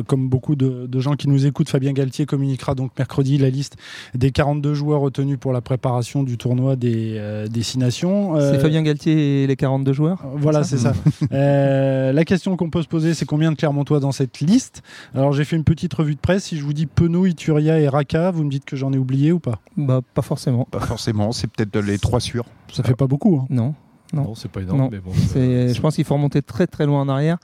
comme 0.07 0.29
beaucoup 0.29 0.57
de, 0.57 0.87
de 0.87 1.01
gens 1.01 1.15
qui 1.15 1.29
nous 1.29 1.47
écoutent, 1.47 1.69
Fabien 1.69 1.93
Galtier 1.93 2.27
communiquera 2.27 2.75
donc 2.75 2.93
mercredi 2.99 3.39
la 3.39 3.51
liste 3.51 3.77
des 4.15 4.31
42 4.31 4.75
joueurs 4.75 5.01
retenus 5.01 5.39
pour 5.39 5.53
la 5.53 5.61
préparation 5.61 6.23
du 6.23 6.39
tournoi 6.39 6.77
des, 6.77 7.21
des 7.51 7.63
Six 7.63 7.79
Nations. 7.79 8.39
C'est 8.39 8.59
Fabien 8.59 8.83
Galtier 8.83 9.43
et 9.43 9.47
les 9.47 9.57
42 9.57 9.93
joueurs 9.93 10.23
Voilà, 10.37 10.65
c'est 10.65 10.79
ça. 10.79 10.93
Euh, 11.33 12.13
la 12.13 12.25
question 12.25 12.57
qu'on 12.57 12.71
peut 12.71 12.83
se 12.83 12.89
poser, 12.89 13.15
c'est 13.15 13.25
combien 13.25 13.53
de 13.53 13.57
Clermontois 13.57 14.01
dans 14.01 14.13
cette 14.13 14.41
liste? 14.41 14.83
Alors, 15.15 15.33
j'ai 15.33 15.45
fait 15.45 15.57
une 15.57 15.65
petite 15.65 15.93
revue 15.95 16.15
de 16.15 16.21
presse. 16.21 16.45
Si 16.45 16.59
je 16.59 16.65
vous 16.65 16.73
dis 16.73 16.87
Penaud, 16.87 17.27
Ituria 17.37 17.79
et 17.79 17.89
Raka, 17.89 18.31
vous 18.31 18.45
me 18.45 18.51
dites 18.51 18.65
que 18.65 18.77
j'en 18.77 18.93
ai 18.95 18.99
oublié 18.99 19.31
ou 19.31 19.39
pas? 19.39 19.61
Bah, 19.77 20.01
pas 20.15 20.23
forcément. 20.23 20.67
Pas 20.71 20.81
forcément, 20.81 21.33
c'est 21.33 21.47
peut-être 21.49 21.79
les 21.79 21.99
trois 21.99 22.21
sûrs. 22.21 22.47
Ça 22.73 22.83
fait 22.83 22.95
pas 22.97 23.07
beaucoup. 23.07 23.41
hein. 23.43 23.47
Non. 23.51 23.75
Non, 24.15 24.35
c'est 24.35 24.51
pas 24.51 24.63
énorme, 24.63 24.79
Non. 24.79 24.89
mais 24.91 24.99
bon. 25.01 25.11
C'est, 25.15 25.39
euh, 25.39 25.75
je 25.75 25.81
pense 25.81 25.97
qu'il 25.97 26.05
faut 26.05 26.15
remonter 26.15 26.41
très 26.41 26.67
très 26.67 26.87
loin 26.87 27.01
en 27.03 27.09
arrière 27.09 27.37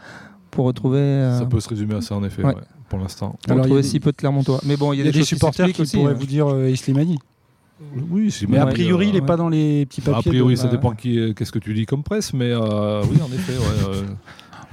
pour 0.50 0.64
retrouver, 0.64 0.98
euh, 1.00 1.38
Ça 1.38 1.44
peut 1.44 1.60
se 1.60 1.68
résumer 1.68 1.96
à 1.96 2.00
ça, 2.00 2.14
en 2.14 2.24
effet, 2.24 2.42
Ouais. 2.42 2.54
ouais, 2.54 2.62
pour 2.88 2.98
l'instant. 3.00 3.36
pour 3.42 3.52
Alors, 3.52 3.64
retrouver 3.64 3.80
il 3.80 3.84
y 3.84 3.88
a 3.88 3.90
si 3.90 4.00
peu 4.00 4.12
de 4.12 4.16
Clermontois. 4.16 4.60
Mais 4.64 4.76
bon, 4.76 4.92
il 4.94 4.98
y 5.00 5.02
a, 5.02 5.04
y 5.04 5.08
a 5.08 5.12
des, 5.12 5.24
supporters 5.24 5.70
qui 5.72 5.82
aussi, 5.82 5.96
pourraient 5.98 6.12
euh. 6.12 6.16
vous 6.16 6.26
dire 6.26 6.46
euh, 6.48 6.70
Islimani. 6.70 7.18
Oui, 8.10 8.30
c'est 8.30 8.48
Mais 8.48 8.58
a 8.58 8.66
priori, 8.66 9.06
euh, 9.06 9.08
il 9.08 9.14
n'est 9.14 9.20
ouais. 9.20 9.26
pas 9.26 9.36
dans 9.36 9.48
les 9.48 9.84
petits 9.86 10.00
papiers. 10.00 10.18
a 10.18 10.32
priori, 10.32 10.54
de- 10.54 10.58
ça 10.58 10.68
dépend 10.68 10.92
qui 10.92 11.18
est- 11.18 11.34
qu'est-ce 11.36 11.50
que 11.52 11.58
tu 11.58 11.72
lis 11.74 11.84
comme 11.84 12.04
presse, 12.04 12.32
mais 12.32 12.50
euh, 12.52 13.02
oui, 13.10 13.18
en 13.20 13.32
effet, 13.34 13.52
ouais, 13.58 13.88
euh, 13.88 14.02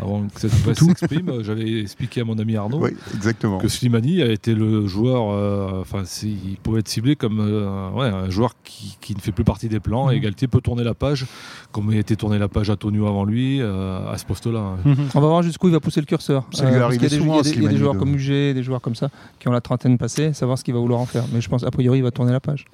avant 0.01 0.25
que 0.33 0.39
cette 0.39 0.55
presse 0.63 0.79
s'exprime, 0.79 1.29
euh, 1.29 1.43
j'avais 1.43 1.81
expliqué 1.81 2.21
à 2.21 2.23
mon 2.23 2.37
ami 2.39 2.55
Arnaud 2.55 2.79
Oui, 2.81 2.91
exactement. 3.15 3.57
que 3.57 3.67
Slimani 3.67 4.21
a 4.21 4.27
été 4.31 4.53
le 4.55 4.87
joueur, 4.87 5.31
euh, 5.31 5.81
enfin, 5.81 6.03
c'est- 6.05 6.27
il 6.27 6.57
pouvait 6.63 6.79
être 6.79 6.87
ciblé 6.87 7.15
comme 7.15 7.39
euh, 7.41 7.89
ouais, 7.91 8.07
un 8.07 8.29
joueur 8.29 8.53
qui, 8.63 8.97
qui 9.01 9.13
ne 9.15 9.19
fait 9.19 9.31
plus 9.31 9.43
partie 9.43 9.67
des 9.69 9.79
plans, 9.79 10.07
Mhm. 10.07 10.13
et 10.13 10.19
Galtier 10.21 10.47
peut 10.47 10.61
tourner 10.61 10.83
la 10.83 10.93
page, 10.93 11.25
comme 11.71 11.91
il 11.91 11.97
a 11.97 11.99
été 11.99 12.15
tourné 12.15 12.39
la 12.39 12.47
page 12.47 12.69
à 12.69 12.75
Tonio 12.77 13.07
avant 13.07 13.25
lui, 13.25 13.61
euh, 13.61 14.09
à 14.09 14.17
ce 14.17 14.25
poste-là. 14.25 14.77
On 15.15 15.19
va 15.19 15.27
voir 15.27 15.43
jusqu'où 15.43 15.67
il 15.67 15.73
va 15.73 15.79
pousser 15.79 15.99
le 15.99 16.05
curseur. 16.05 16.45
Ça 16.51 16.63
y 16.63 16.73
a 16.75 16.89
des, 16.89 17.09
souvent 17.09 17.33
il 17.33 17.37
y 17.37 17.39
a 17.39 17.41
des- 17.43 17.49
il 17.49 17.63
y 17.63 17.65
a 17.65 17.69
des 17.69 17.75
Slimani 17.75 17.77
joueurs 17.77 17.93
de- 17.93 17.99
comme 17.99 18.15
UG, 18.15 18.53
des 18.53 18.63
joueurs 18.63 18.81
comme 18.81 18.95
ça, 18.95 19.09
qui 19.39 19.47
ont 19.47 19.51
la 19.51 19.61
trentaine 19.61 19.97
passée, 19.97 20.33
savoir 20.33 20.57
ce 20.57 20.63
qu'il 20.63 20.73
va 20.73 20.79
vouloir 20.79 20.99
en 20.99 21.05
faire. 21.05 21.25
Mais 21.33 21.41
je 21.41 21.49
pense, 21.49 21.63
a 21.63 21.71
priori, 21.71 21.99
il 21.99 22.03
va 22.03 22.11
tourner 22.11 22.31
la 22.31 22.39
page. 22.39 22.65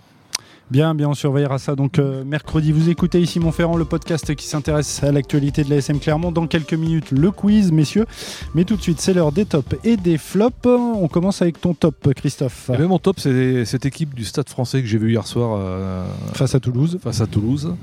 Bien, 0.71 0.95
bien, 0.95 1.09
on 1.09 1.13
surveillera 1.13 1.59
ça. 1.59 1.75
Donc, 1.75 1.99
euh, 1.99 2.23
mercredi, 2.23 2.71
vous 2.71 2.89
écoutez 2.89 3.21
ici 3.21 3.39
Montferrand, 3.39 3.77
le 3.77 3.85
podcast 3.85 4.33
qui 4.33 4.47
s'intéresse 4.47 5.03
à 5.03 5.11
l'actualité 5.11 5.63
de 5.63 5.69
la 5.69 5.75
SM 5.75 5.99
Clermont. 5.99 6.31
Dans 6.31 6.47
quelques 6.47 6.73
minutes, 6.73 7.11
le 7.11 7.29
quiz, 7.29 7.71
messieurs. 7.71 8.07
Mais 8.55 8.63
tout 8.63 8.75
de 8.75 8.81
suite, 8.81 8.99
c'est 8.99 9.13
l'heure 9.13 9.31
des 9.31 9.45
tops 9.45 9.75
et 9.83 9.95
des 9.95 10.17
flops. 10.17 10.65
On 10.65 11.07
commence 11.07 11.43
avec 11.43 11.61
ton 11.61 11.75
top, 11.75 12.11
Christophe, 12.15 12.71
Et 12.73 12.79
même 12.79 12.87
mon 12.87 12.97
top, 12.97 13.19
c'est 13.19 13.63
cette 13.65 13.85
équipe 13.85 14.15
du 14.15 14.23
Stade 14.25 14.49
français 14.49 14.81
que 14.81 14.87
j'ai 14.87 14.97
vu 14.97 15.11
hier 15.11 15.27
soir 15.27 15.55
euh, 15.61 16.03
face 16.33 16.55
à 16.55 16.59
Toulouse. 16.59 16.97
face 17.01 17.21
à 17.21 17.27
Toulouse. 17.27 17.75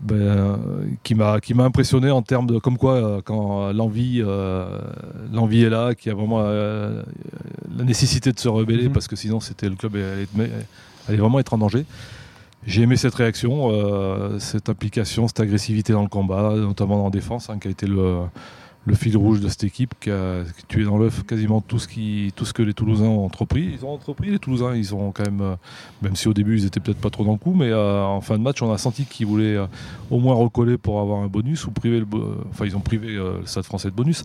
Ben, 0.00 0.16
euh, 0.16 0.56
qui 1.02 1.14
m'a 1.14 1.40
qui 1.40 1.54
m'a 1.54 1.64
impressionné 1.64 2.10
en 2.10 2.20
termes 2.20 2.46
de 2.46 2.58
comme 2.58 2.76
quoi 2.76 2.92
euh, 2.92 3.20
quand 3.24 3.72
l'envie 3.72 4.20
euh, 4.22 4.78
l'envie 5.32 5.62
est 5.62 5.70
là 5.70 5.94
qu'il 5.94 6.12
y 6.12 6.14
a 6.14 6.14
vraiment 6.14 6.42
la 6.42 7.84
nécessité 7.84 8.30
de 8.30 8.38
se 8.38 8.48
rebeller 8.48 8.88
Mhm. 8.88 8.92
parce 8.92 9.08
que 9.08 9.16
sinon 9.16 9.40
c'était 9.40 9.66
le 9.66 9.76
club 9.76 9.96
allait, 9.96 10.26
allait 11.08 11.18
vraiment 11.18 11.38
être 11.38 11.54
en 11.54 11.58
danger 11.58 11.84
j'ai 12.66 12.82
aimé 12.82 12.96
cette 12.96 13.14
réaction 13.14 13.70
euh, 13.70 14.38
cette 14.38 14.68
implication 14.68 15.28
cette 15.28 15.40
agressivité 15.40 15.92
dans 15.92 16.02
le 16.02 16.08
combat 16.08 16.54
notamment 16.56 17.04
en 17.04 17.10
défense 17.10 17.50
hein, 17.50 17.58
qui 17.58 17.68
a 17.68 17.70
été 17.70 17.86
le 17.86 18.94
fil 18.94 19.16
rouge 19.16 19.40
de 19.40 19.48
cette 19.48 19.64
équipe 19.64 19.94
qui 19.98 20.10
a 20.10 20.44
tué 20.68 20.84
dans 20.84 20.98
l'œuf 20.98 21.24
quasiment 21.24 21.60
tout 21.60 21.78
ce, 21.78 21.88
que 21.88 22.62
les 22.62 22.74
Toulousains 22.74 23.06
ont 23.06 23.24
entrepris. 23.24 23.70
Ils 23.72 23.84
ont 23.84 23.94
entrepris, 23.94 24.30
les 24.30 24.38
Toulousains, 24.38 24.74
ils 24.74 24.94
ont 24.94 25.10
quand 25.10 25.24
même, 25.24 25.40
euh, 25.40 25.56
même 26.02 26.16
si 26.16 26.28
au 26.28 26.34
début 26.34 26.58
ils 26.58 26.66
étaient 26.66 26.80
peut-être 26.80 27.00
pas 27.00 27.10
trop 27.10 27.24
dans 27.24 27.32
le 27.32 27.38
coup, 27.38 27.54
mais 27.54 27.70
euh, 27.70 28.02
en 28.02 28.20
fin 28.20 28.36
de 28.36 28.42
match, 28.42 28.60
on 28.60 28.70
a 28.72 28.78
senti 28.78 29.04
qu'ils 29.04 29.26
voulaient 29.26 29.56
au 30.10 30.18
moins 30.18 30.34
recoller 30.34 30.76
pour 30.76 31.00
avoir 31.00 31.20
un 31.20 31.28
bonus 31.28 31.66
ou 31.66 31.70
priver 31.70 32.00
le. 32.00 32.06
Enfin, 32.50 32.66
ils 32.66 32.76
ont 32.76 32.80
privé 32.80 33.14
le 33.14 33.40
Stade 33.46 33.64
français 33.64 33.88
de 33.88 33.94
bonus. 33.94 34.22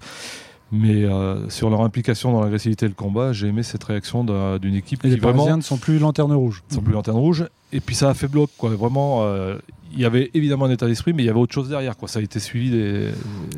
Mais 0.72 1.04
euh, 1.04 1.50
sur 1.50 1.70
leur 1.72 1.82
implication 1.82 2.32
dans 2.32 2.42
l'agressivité 2.42 2.86
et 2.86 2.90
le 2.90 2.96
combat, 2.96 3.34
j'ai 3.34 3.48
aimé 3.48 3.64
cette 3.64 3.84
réaction 3.84 4.24
d'un- 4.24 4.58
d'une 4.60 4.76
équipe 4.76 5.04
Et 5.04 5.10
les 5.10 5.16
qui 5.16 5.20
vraiment 5.20 5.38
Parisiens 5.38 5.58
ne 5.58 5.62
sont 5.64 5.78
plus 5.78 5.98
lanterne 5.98 6.32
rouge. 6.32 6.64
sans 6.70 6.82
plus 6.82 6.94
lanterne 6.94 7.18
rouge. 7.18 7.48
Et 7.74 7.80
puis 7.80 7.96
ça 7.96 8.10
a 8.10 8.14
fait 8.14 8.28
bloc, 8.28 8.50
quoi. 8.58 8.70
Vraiment, 8.72 9.24
euh, 9.24 9.58
il 9.94 10.00
y 10.00 10.06
avait 10.06 10.30
évidemment 10.36 10.66
un 10.66 10.70
état 10.72 10.86
d'esprit, 10.86 11.14
mais 11.14 11.24
il 11.24 11.26
y 11.26 11.30
avait 11.30 11.40
autre 11.40 11.54
chose 11.56 11.70
derrière, 11.70 11.98
quoi. 11.98 12.08
Ça 12.08 12.20
a 12.20 12.22
été 12.22 12.40
suivi 12.40 12.70
des. 12.70 13.10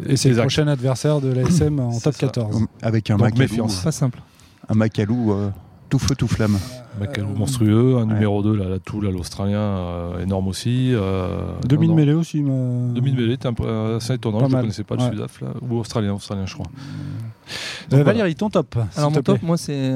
Et 0.07 0.15
c'est 0.15 0.29
le 0.29 0.37
prochain 0.37 0.67
adversaire 0.67 1.19
de 1.19 1.33
l'ASM 1.33 1.79
en 1.81 1.99
top 1.99 2.13
ça. 2.13 2.19
14. 2.27 2.65
Avec 2.81 3.09
un 3.09 3.15
Donc, 3.17 3.23
Macalou, 3.25 3.39
méfiance. 3.41 3.81
Pas 3.83 3.91
simple. 3.91 4.21
un 4.69 4.75
Macalou 4.75 5.33
euh, 5.33 5.49
tout 5.91 5.99
feu 5.99 6.15
tout 6.15 6.27
flamme. 6.27 6.57
Macalou 6.99 7.35
monstrueux, 7.35 7.97
un 7.97 8.05
numéro 8.05 8.41
2, 8.41 8.55
là, 8.55 8.65
la 8.69 8.79
Toul, 8.79 9.05
là, 9.05 9.11
l'Australien, 9.11 9.59
euh, 9.59 10.23
énorme 10.23 10.47
aussi. 10.47 10.91
Euh, 10.93 11.41
Demi 11.67 11.87
mêlée 11.89 12.13
aussi. 12.13 12.41
mais- 12.41 12.93
Demi 12.93 13.11
de 13.11 13.17
mêlée, 13.21 13.33
c'était 13.33 13.47
un 13.49 13.53
peu 13.53 13.65
euh, 13.67 13.97
assez 13.97 14.13
étonnant, 14.13 14.39
Pas 14.39 14.47
je 14.47 14.55
ne 14.55 14.61
connaissais 14.61 14.83
pas 14.85 14.95
le. 14.95 15.01
Sudaf, 15.01 15.41
là, 15.41 15.49
ou 15.61 15.77
Australien, 15.77 16.13
Australien, 16.13 16.45
je 16.45 16.53
crois. 16.53 16.65
Euh, 17.91 17.97
Donc, 17.97 18.05
Valérie, 18.05 18.35
ton 18.35 18.49
top. 18.49 18.77
Alors 18.95 19.11
mon 19.11 19.21
top, 19.21 19.37
plaît. 19.39 19.47
moi, 19.47 19.57
c'est 19.57 19.91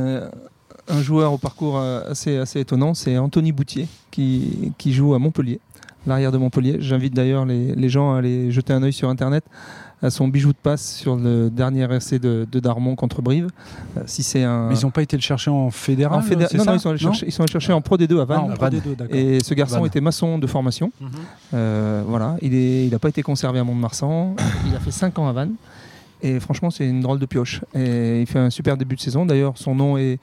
un 0.87 1.01
joueur 1.01 1.31
au 1.33 1.37
parcours 1.37 1.79
assez, 1.79 2.37
assez 2.37 2.59
étonnant, 2.59 2.93
c'est 2.93 3.17
Anthony 3.17 3.51
Boutier 3.53 3.87
qui, 4.11 4.73
qui 4.77 4.93
joue 4.93 5.13
à 5.15 5.19
Montpellier, 5.19 5.59
l'arrière 6.05 6.31
de 6.33 6.37
Montpellier. 6.37 6.75
J'invite 6.79 7.13
d'ailleurs 7.15 7.45
les, 7.45 7.73
les 7.73 7.89
gens 7.89 8.13
à 8.13 8.17
aller 8.19 8.51
jeter 8.51 8.73
un 8.73 8.83
œil 8.83 8.93
sur 8.93 9.09
Internet 9.09 9.43
à 10.05 10.09
son 10.11 10.27
bijou 10.27 10.49
de 10.53 10.57
passe 10.61 10.95
sur 10.95 11.15
le 11.15 11.49
dernier 11.49 11.87
essai 11.93 12.19
de, 12.19 12.47
de 12.49 12.59
Darmon 12.59 12.95
contre 12.95 13.21
Brive. 13.21 13.47
Euh, 13.97 14.01
si 14.05 14.23
c'est 14.23 14.43
un... 14.43 14.69
Mais 14.69 14.77
ils 14.77 14.83
n'ont 14.85 14.91
pas 14.91 15.01
été 15.01 15.17
le 15.17 15.21
chercher 15.21 15.49
en 15.51 15.71
fédéral 15.71 16.19
en 16.19 16.21
non, 16.21 16.47
ça 16.47 16.63
non, 16.63 16.73
ils 16.73 16.79
sont 16.79 16.89
allés 16.89 16.99
chercher, 16.99 17.25
ils 17.27 17.31
sont 17.31 17.43
allés 17.43 17.51
chercher 17.51 17.73
en 17.73 17.81
Pro 17.81 17.97
D2 17.97 18.19
à 18.19 18.21
Ah, 18.21 18.25
Vannes. 18.25 18.39
en 18.39 18.47
Pro 18.55 18.67
D2, 18.67 18.95
d'accord. 18.95 19.15
Et 19.15 19.39
ce 19.43 19.53
garçon 19.53 19.77
Vannes. 19.77 19.87
était 19.87 20.01
maçon 20.01 20.37
de 20.37 20.47
formation. 20.47 20.91
Mhm. 21.01 21.09
Euh, 21.53 22.03
voilà, 22.07 22.35
il 22.41 22.51
n'a 22.51 22.57
il 22.95 22.99
pas 22.99 23.09
été 23.09 23.21
conservé 23.23 23.59
à 23.59 23.63
Mont-de-Marsan. 23.63 24.35
il 24.67 24.75
a 24.75 24.79
fait 24.79 24.91
5 24.91 25.17
ans 25.19 25.27
à 25.27 25.33
Vannes. 25.33 25.53
Et 26.21 26.39
franchement, 26.39 26.71
c'est 26.71 26.87
une 26.87 27.01
drôle 27.01 27.19
de 27.19 27.25
pioche. 27.25 27.61
Et 27.75 28.21
il 28.21 28.27
fait 28.27 28.39
un 28.39 28.49
super 28.49 28.77
début 28.77 28.95
de 28.95 29.01
saison. 29.01 29.25
D'ailleurs, 29.25 29.57
son 29.57 29.75
nom 29.75 29.97
est, 29.97 30.19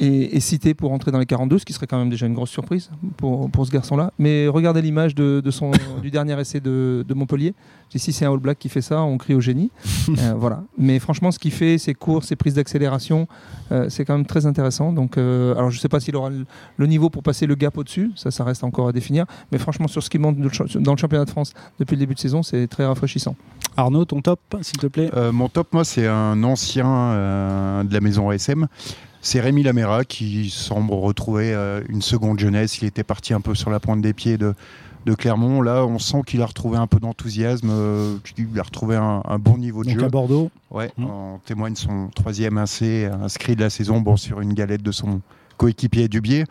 est, 0.00 0.36
est 0.36 0.40
cité 0.40 0.74
pour 0.74 0.92
entrer 0.92 1.10
dans 1.10 1.18
les 1.18 1.26
42, 1.26 1.58
ce 1.58 1.64
qui 1.64 1.72
serait 1.72 1.86
quand 1.86 1.98
même 1.98 2.10
déjà 2.10 2.26
une 2.26 2.34
grosse 2.34 2.50
surprise 2.50 2.90
pour, 3.16 3.50
pour 3.50 3.66
ce 3.66 3.70
garçon-là. 3.70 4.12
Mais 4.18 4.48
regardez 4.48 4.82
l'image 4.82 5.14
de, 5.14 5.40
de 5.44 5.50
son, 5.50 5.70
du 6.02 6.10
dernier 6.10 6.38
essai 6.40 6.60
de, 6.60 7.04
de 7.06 7.14
Montpellier. 7.14 7.54
Si 7.94 8.12
c'est 8.12 8.26
un 8.26 8.32
All 8.32 8.38
Black 8.38 8.58
qui 8.58 8.68
fait 8.68 8.82
ça, 8.82 9.00
on 9.00 9.16
crie 9.16 9.34
au 9.34 9.40
génie. 9.40 9.70
Euh, 10.20 10.34
voilà. 10.36 10.62
Mais 10.78 10.98
franchement, 10.98 11.30
ce 11.30 11.38
qu'il 11.38 11.50
fait, 11.50 11.78
ses 11.78 11.92
courses, 11.92 12.28
ses 12.28 12.36
prises 12.36 12.54
d'accélération, 12.54 13.26
euh, 13.72 13.88
c'est 13.90 14.04
quand 14.04 14.16
même 14.16 14.24
très 14.24 14.46
intéressant. 14.46 14.92
Donc, 14.92 15.18
euh, 15.18 15.54
alors, 15.56 15.70
je 15.70 15.76
ne 15.76 15.80
sais 15.80 15.88
pas 15.88 16.00
s'il 16.00 16.14
aura 16.16 16.30
le, 16.30 16.46
le 16.76 16.86
niveau 16.86 17.10
pour 17.10 17.22
passer 17.22 17.44
le 17.46 17.54
gap 17.54 17.76
au-dessus. 17.76 18.12
Ça, 18.14 18.30
ça 18.30 18.44
reste 18.44 18.62
encore 18.64 18.88
à 18.88 18.92
définir. 18.92 19.26
Mais 19.50 19.58
franchement, 19.58 19.88
sur 19.88 20.02
ce 20.02 20.08
qu'il 20.08 20.20
montre 20.20 20.38
dans 20.78 20.92
le 20.92 20.98
championnat 20.98 21.24
de 21.24 21.30
France 21.30 21.52
depuis 21.78 21.96
le 21.96 22.00
début 22.00 22.14
de 22.14 22.20
saison, 22.20 22.42
c'est 22.42 22.66
très 22.68 22.86
rafraîchissant. 22.86 23.36
Arnaud, 23.76 24.04
ton 24.04 24.22
top, 24.22 24.40
s'il 24.62 24.78
te 24.78 24.86
plaît? 24.86 25.10
Euh, 25.14 25.32
mon 25.32 25.48
top, 25.48 25.72
moi, 25.72 25.84
c'est 25.84 26.06
un 26.06 26.42
ancien 26.44 26.86
euh, 26.88 27.84
de 27.84 27.92
la 27.92 28.00
maison 28.00 28.30
ASM. 28.30 28.66
C'est 29.26 29.40
Rémi 29.40 29.64
Laméra 29.64 30.04
qui 30.04 30.50
semble 30.50 30.92
retrouver 30.92 31.52
euh, 31.52 31.80
une 31.88 32.00
seconde 32.00 32.38
jeunesse. 32.38 32.78
Il 32.80 32.84
était 32.86 33.02
parti 33.02 33.34
un 33.34 33.40
peu 33.40 33.56
sur 33.56 33.70
la 33.70 33.80
pointe 33.80 34.00
des 34.00 34.12
pieds 34.12 34.38
de, 34.38 34.54
de 35.04 35.14
Clermont. 35.14 35.62
Là, 35.62 35.84
on 35.84 35.98
sent 35.98 36.18
qu'il 36.24 36.42
a 36.42 36.46
retrouvé 36.46 36.76
un 36.78 36.86
peu 36.86 37.00
d'enthousiasme, 37.00 37.68
euh, 37.72 38.18
qu'il 38.22 38.46
a 38.56 38.62
retrouvé 38.62 38.94
un, 38.94 39.22
un 39.24 39.38
bon 39.40 39.58
niveau 39.58 39.82
de 39.82 39.88
Donc 39.90 39.98
jeu. 39.98 40.04
à 40.06 40.08
Bordeaux. 40.10 40.48
Ouais, 40.70 40.92
Mm. 40.96 41.04
en 41.06 41.40
témoigne 41.44 41.74
son 41.74 42.08
troisième 42.14 42.56
AC 42.56 42.82
inscrit 43.20 43.56
de 43.56 43.62
la 43.62 43.70
saison, 43.70 44.00
bon, 44.00 44.16
sur 44.16 44.40
une 44.40 44.52
galette 44.54 44.84
de 44.84 44.92
son 44.92 45.20
coéquipier 45.56 46.06
Dubier. 46.06 46.44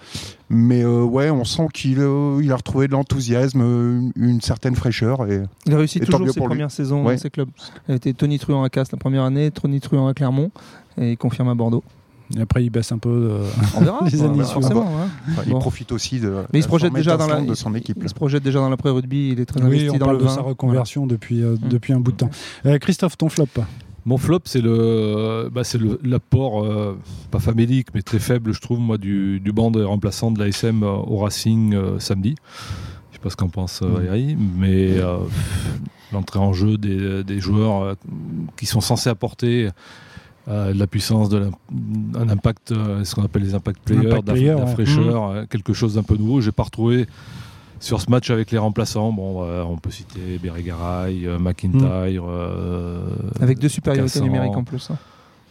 Mais 0.49 0.83
euh, 0.83 1.01
ouais, 1.03 1.29
on 1.29 1.45
sent 1.45 1.67
qu'il 1.73 1.99
euh, 1.99 2.41
il 2.43 2.51
a 2.51 2.57
retrouvé 2.57 2.87
de 2.87 2.91
l'enthousiasme, 2.91 3.61
une, 3.61 4.11
une 4.17 4.41
certaine 4.41 4.75
fraîcheur. 4.75 5.31
Et 5.31 5.43
Il 5.65 5.73
a 5.73 5.77
réussi 5.77 6.01
toujours 6.01 6.27
ses 6.27 6.39
lui. 6.41 6.45
premières 6.45 6.71
saisons 6.71 7.05
Ouais. 7.05 7.13
dans 7.15 7.21
ses 7.21 7.29
clubs. 7.29 7.47
Il 7.87 7.93
a 7.93 7.95
été 7.95 8.13
Tony 8.13 8.37
Truant 8.37 8.63
à 8.63 8.69
Castres 8.69 8.95
la 8.95 8.99
première 8.99 9.23
année, 9.23 9.49
Tony 9.51 9.79
Truant 9.79 10.07
à 10.09 10.13
Clermont, 10.13 10.51
et 10.97 11.11
il 11.11 11.17
confirme 11.17 11.47
à 11.47 11.55
Bordeaux. 11.55 11.81
Et 12.35 12.41
après, 12.41 12.63
il 12.63 12.69
baisse 12.69 12.91
un 12.91 12.97
peu. 12.97 13.09
euh, 13.09 13.43
On 13.75 13.81
verra. 13.81 13.99
Les 14.11 14.21
on 14.21 14.25
années 14.25 14.37
verra 14.39 14.49
forcément, 14.53 14.87
hein. 14.99 15.07
enfin, 15.29 15.41
Bon. 15.47 15.57
il 15.57 15.59
profite 15.59 15.91
aussi 15.91 16.19
de 16.19 16.43
Mais 16.53 16.59
il 16.59 16.63
se 16.63 16.67
projette 16.67 16.93
déjà 16.93 17.17
dans 17.17 17.27
la 17.27 17.41
de 17.41 17.53
son 17.53 17.75
équipe. 17.75 17.97
Il 18.01 18.09
se 18.09 18.13
projette 18.15 18.41
déjà 18.43 18.59
dans 18.59 18.69
l'après-rugby, 18.69 19.29
il 19.33 19.39
est 19.39 19.45
très 19.45 19.61
Oui, 19.61 19.67
investi 19.67 19.89
on 19.91 19.97
dans 19.97 20.05
parle 20.05 20.17
le 20.17 20.23
de 20.23 20.27
vin. 20.27 20.35
sa 20.35 20.41
reconversion 20.41 21.05
depuis, 21.05 21.43
euh, 21.43 21.55
Mm. 21.55 21.67
depuis 21.69 21.93
un 21.93 21.99
bout 21.99 22.11
de 22.13 22.17
temps. 22.17 22.29
Euh, 22.65 22.77
Christophe, 22.79 23.17
ton 23.17 23.29
flop. 23.29 23.47
Mon 24.07 24.17
flop, 24.17 24.41
c'est 24.45 24.61
le, 24.61 25.49
bah, 25.51 25.63
c'est 25.63 25.79
le- 25.79 25.99
l'apport, 26.03 26.63
euh, 26.63 26.97
pas 27.31 27.39
famélique, 27.39 27.87
mais 27.95 28.01
très 28.03 28.19
faible, 28.19 28.53
je 28.53 28.61
trouve, 28.61 28.79
moi, 28.79 28.97
du, 28.99 29.39
du 29.39 29.51
banc 29.51 29.71
de 29.71 29.83
remplaçants 29.83 30.31
de 30.31 30.39
l'ASM 30.39 30.83
euh, 30.83 30.87
au 30.91 31.17
Racing 31.17 31.73
euh, 31.73 31.97
samedi. 31.99 32.35
Je 33.11 33.15
sais 33.17 33.21
pas 33.21 33.29
ce 33.31 33.35
qu'en 33.35 33.49
pense 33.49 33.81
euh, 33.81 33.87
Mhm. 33.87 33.93
Valérie, 33.95 34.37
mais 34.57 34.97
euh, 34.99 35.17
l'entrée 36.13 36.37
en 36.39 36.53
jeu 36.53 36.77
des, 36.77 37.23
des 37.23 37.39
joueurs 37.39 37.81
euh, 37.83 37.93
qui 38.57 38.65
sont 38.67 38.81
censés 38.81 39.09
apporter 39.09 39.69
euh, 40.47 40.73
de 40.73 40.79
la 40.79 40.87
puissance, 40.87 41.29
de 41.29 41.37
la- 41.37 42.19
un 42.21 42.29
impact, 42.29 42.71
euh, 42.71 43.03
ce 43.03 43.15
qu'on 43.15 43.23
appelle 43.23 43.43
les 43.43 43.55
impact 43.55 43.79
players, 43.83 44.07
Impact 44.07 44.23
de 44.23 44.27
la, 44.27 44.33
player, 44.33 44.51
de 44.53 44.57
la 44.59 44.65
ouais. 44.65 44.71
fraîcheur, 44.71 45.23
euh, 45.29 45.45
quelque 45.49 45.73
chose 45.73 45.95
d'un 45.95 46.03
peu 46.03 46.15
nouveau. 46.17 46.41
J'ai 46.41 46.51
pas 46.51 46.63
retrouvé 46.63 47.07
sur 47.79 47.99
ce 48.01 48.09
match 48.09 48.29
avec 48.29 48.51
les 48.51 48.57
remplaçants. 48.57 49.11
Bon, 49.11 49.43
euh, 49.43 49.63
on 49.63 49.77
peut 49.77 49.91
citer 49.91 50.39
Berregaray, 50.41 51.25
euh, 51.25 51.39
McIntyre. 51.39 52.23
euh, 52.27 52.99
Avec 53.41 53.59
deux 53.59 53.69
supériorités 53.69 54.21
numériques 54.21 54.55
en 54.55 54.63
plus. 54.63 54.89
hein. 54.91 54.97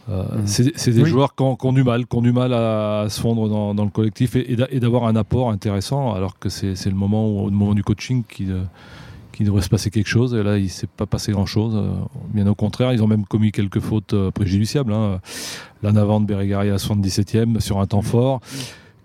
Euh, 0.07 0.23
c'est 0.45 0.91
des 0.91 1.03
joueurs 1.05 1.33
qui 1.35 1.41
ont, 1.41 1.73
du 1.73 1.83
mal, 1.83 2.05
qui 2.05 2.15
ont 2.15 2.21
du 2.21 2.31
mal 2.31 2.53
à, 2.53 3.07
se 3.09 3.19
fondre 3.19 3.49
dans, 3.73 3.83
le 3.83 3.89
collectif 3.89 4.35
et, 4.35 4.55
d'avoir 4.79 5.05
un 5.07 5.15
apport 5.15 5.49
intéressant, 5.49 6.13
alors 6.13 6.37
que 6.37 6.47
c'est 6.49 6.85
le 6.85 6.95
moment, 6.95 7.27
où, 7.27 7.49
moment 7.49 7.73
du 7.73 7.83
coaching 7.83 8.23
qui, 8.29 8.47
qui 9.35 9.43
devrait 9.43 9.61
se 9.61 9.69
passer 9.69 9.91
quelque 9.91 10.07
chose. 10.07 10.33
Et 10.33 10.43
là, 10.43 10.57
il 10.57 10.63
ne 10.63 10.69
s'est 10.69 10.87
pas 10.87 11.05
passé 11.05 11.31
grand-chose. 11.31 11.77
Bien 12.33 12.47
au 12.47 12.55
contraire, 12.55 12.93
ils 12.93 13.03
ont 13.03 13.07
même 13.07 13.25
commis 13.25 13.51
quelques 13.51 13.79
fautes 13.79 14.15
préjudiciables. 14.31 14.93
Hein. 14.93 15.19
La 15.83 15.91
de 15.91 16.25
Berregari 16.25 16.69
à 16.69 16.77
77e 16.77 17.59
sur 17.59 17.79
un 17.79 17.85
temps 17.85 18.01
fort. 18.01 18.41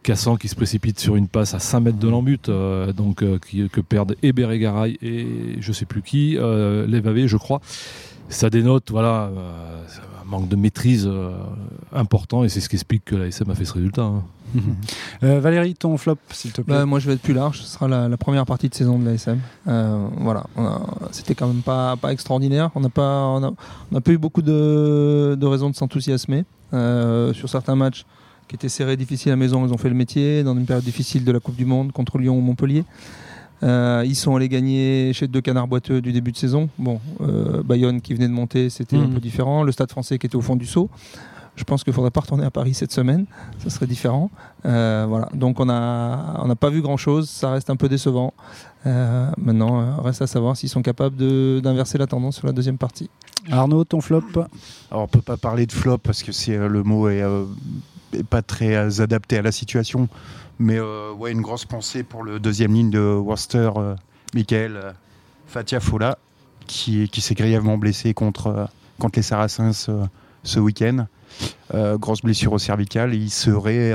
Cassan 0.03 0.37
qui 0.37 0.49
se 0.49 0.57
précipite 0.57 0.99
sur 0.99 1.17
une 1.17 1.29
passe 1.29 1.55
à 1.55 1.59
5 1.59 1.81
mètres 1.81 1.99
de 1.99 2.09
l'embut, 2.09 2.49
euh, 2.49 2.93
donc 2.93 3.23
euh, 3.23 3.39
que 3.39 3.81
perdent 3.81 4.17
et 4.23 4.33
Beregaray 4.33 4.99
et 5.03 5.57
je 5.61 5.73
sais 5.73 5.85
plus 5.85 6.03
qui, 6.03 6.37
euh, 6.39 6.87
je 7.27 7.37
crois. 7.37 7.61
Ça 8.29 8.49
dénote 8.49 8.91
voilà, 8.91 9.31
euh, 9.37 9.85
un 10.23 10.25
manque 10.25 10.49
de 10.49 10.57
maîtrise 10.57 11.11
important 11.93 12.45
et 12.45 12.49
c'est 12.49 12.61
ce 12.61 12.69
qui 12.69 12.77
explique 12.77 13.05
que 13.05 13.17
la 13.17 13.27
SM 13.27 13.51
a 13.51 13.55
fait 13.55 13.65
ce 13.65 13.75
résultat. 13.75 14.03
Hein. 14.03 14.23
Valérie, 15.23 15.75
ton 15.75 15.97
flop, 15.97 16.17
s'il 16.31 16.53
te 16.53 16.61
plaît. 16.61 16.75
Bah, 16.75 16.87
moi, 16.87 16.99
je 16.99 17.07
vais 17.07 17.15
être 17.15 17.23
plus 17.23 17.35
large. 17.35 17.61
Ce 17.61 17.67
sera 17.67 17.89
la, 17.89 18.17
première 18.17 18.47
partie 18.47 18.69
de 18.69 18.75
saison 18.75 18.99
de 18.99 19.05
la 19.05 19.13
SM. 19.13 19.39
voilà, 19.67 20.45
c'était 21.13 21.35
quand 21.35 21.47
même 21.47 21.63
pas, 21.63 21.97
pas 21.97 22.13
extraordinaire. 22.13 22.71
On 22.75 22.81
n'a 22.81 22.89
pas, 22.89 23.27
on 23.27 23.45
a, 23.97 24.01
pas 24.01 24.13
eu 24.13 24.19
beaucoup 24.19 24.43
de, 24.43 25.37
de 25.39 25.47
raisons 25.47 25.71
de 25.71 25.77
s'enthousiasmer 25.77 26.45
sur 26.73 27.49
certains 27.49 27.77
matchs 27.77 28.05
qui 28.51 28.57
était 28.57 28.69
serré, 28.69 28.97
difficile 28.97 29.31
à 29.31 29.35
la 29.35 29.37
maison, 29.37 29.65
ils 29.65 29.73
ont 29.73 29.79
fait 29.79 29.89
le 29.89 29.95
métier. 29.95 30.43
Dans 30.43 30.57
une 30.57 30.67
période 30.67 30.85
difficile 30.85 31.25
de 31.25 31.31
la 31.31 31.39
Coupe 31.39 31.55
du 31.55 31.65
Monde 31.65 31.93
contre 31.93 32.19
Lyon 32.19 32.37
ou 32.37 32.41
Montpellier. 32.41 32.85
Euh, 33.63 34.03
ils 34.05 34.17
sont 34.17 34.35
allés 34.35 34.49
gagner 34.49 35.13
chez 35.13 35.29
deux 35.29 35.41
canards 35.41 35.69
boiteux 35.69 36.01
du 36.01 36.13
début 36.13 36.33
de 36.33 36.37
saison. 36.37 36.69
Bon, 36.77 37.01
euh, 37.21 37.63
Bayonne 37.63 38.01
qui 38.01 38.13
venait 38.13 38.27
de 38.27 38.33
monter, 38.33 38.69
c'était 38.69 38.97
un 38.97 39.07
mhm. 39.07 39.15
peu 39.15 39.21
différent. 39.21 39.63
Le 39.63 39.71
Stade 39.71 39.91
français 39.91 40.19
qui 40.19 40.27
était 40.27 40.35
au 40.35 40.41
fond 40.41 40.57
du 40.57 40.67
saut. 40.67 40.91
Je 41.57 41.65
pense 41.65 41.85
qu'il 41.85 41.91
ne 41.91 41.95
faudrait 41.95 42.11
pas 42.11 42.21
retourner 42.21 42.45
à 42.45 42.51
Paris 42.51 42.75
cette 42.75 42.93
semaine. 42.93 43.27
Ça 43.59 43.71
serait 43.71 43.87
différent. 43.87 44.31
Euh, 44.65 45.05
voilà. 45.09 45.29
Donc 45.35 45.61
on 45.61 45.67
n'a 45.67 46.37
on 46.43 46.55
pas 46.55 46.71
vu 46.71 46.81
grand-chose. 46.81 47.29
Ça 47.29 47.51
reste 47.51 47.71
un 47.71 47.77
peu 47.77 47.89
décevant. 47.89 48.33
maintenant, 48.85 50.01
reste 50.01 50.23
à 50.23 50.27
savoir 50.27 50.57
s'ils 50.57 50.69
sont 50.69 50.83
capables 50.83 51.17
d'inverser 51.61 51.99
la 51.99 52.07
tendance 52.07 52.37
sur 52.37 52.47
la 52.47 52.53
deuxième 52.53 52.79
partie. 52.79 53.11
Arnaud, 53.51 53.85
ton 53.85 54.01
flop 54.01 54.23
Alors 54.91 55.05
on 55.05 55.09
peut 55.09 55.23
pas 55.23 55.37
parler 55.37 55.67
de 55.67 55.73
flop 55.73 55.99
parce 55.99 56.23
que 56.23 56.33
c'est 56.33 56.57
le 56.57 56.83
mot 56.83 57.09
est 57.09 57.23
pas 58.29 58.43
très 58.43 58.75
euh, 58.75 59.03
adapté 59.03 59.39
à 59.39 59.43
la 59.43 59.53
situation. 59.53 60.09
Mais 60.59 60.79
euh, 60.79 61.13
ouais, 61.13 61.33
une 61.33 61.41
grosse 61.41 61.65
pensée 61.65 62.03
pour 62.03 62.23
le 62.23 62.39
deuxième 62.39 62.75
ligne 62.75 62.91
de 62.91 63.01
Worcester, 63.01 63.71
euh, 63.77 63.95
Michael 64.35 64.95
Fatia 65.47 65.81
Fola, 65.81 66.19
qui, 66.67 67.09
qui 67.09 67.21
s'est 67.21 67.35
grièvement 67.35 67.79
blessé 67.79 68.15
contre, 68.15 68.69
contre 68.99 69.19
les 69.19 69.23
Saracens 69.23 69.91
ce 70.45 70.61
week-end. 70.61 71.07
Grosse 71.73 72.23
blessure 72.23 72.53
au 72.53 72.59
cervical. 72.59 73.15
Il 73.15 73.31
serait, 73.31 73.93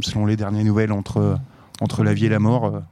selon 0.00 0.26
les 0.26 0.36
dernières 0.36 0.64
nouvelles, 0.64 0.92
entre, 0.92 1.38
entre 1.80 2.04
la 2.04 2.14
vie 2.14 2.26
et 2.26 2.30
la 2.30 2.38
mort. 2.38 2.82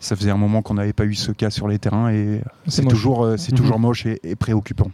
ça 0.00 0.16
faisait 0.16 0.30
un 0.30 0.36
moment 0.36 0.62
qu'on 0.62 0.74
n'avait 0.74 0.92
pas 0.92 1.04
eu 1.04 1.14
ce 1.14 1.32
cas 1.32 1.50
sur 1.50 1.68
les 1.68 1.78
terrains 1.78 2.10
et 2.10 2.40
c'est 2.66 2.86
toujours, 2.86 3.34
c'est 3.38 3.52
toujours 3.52 3.78
moche 3.78 4.06
et 4.06 4.36
préoccupant. 4.36 4.90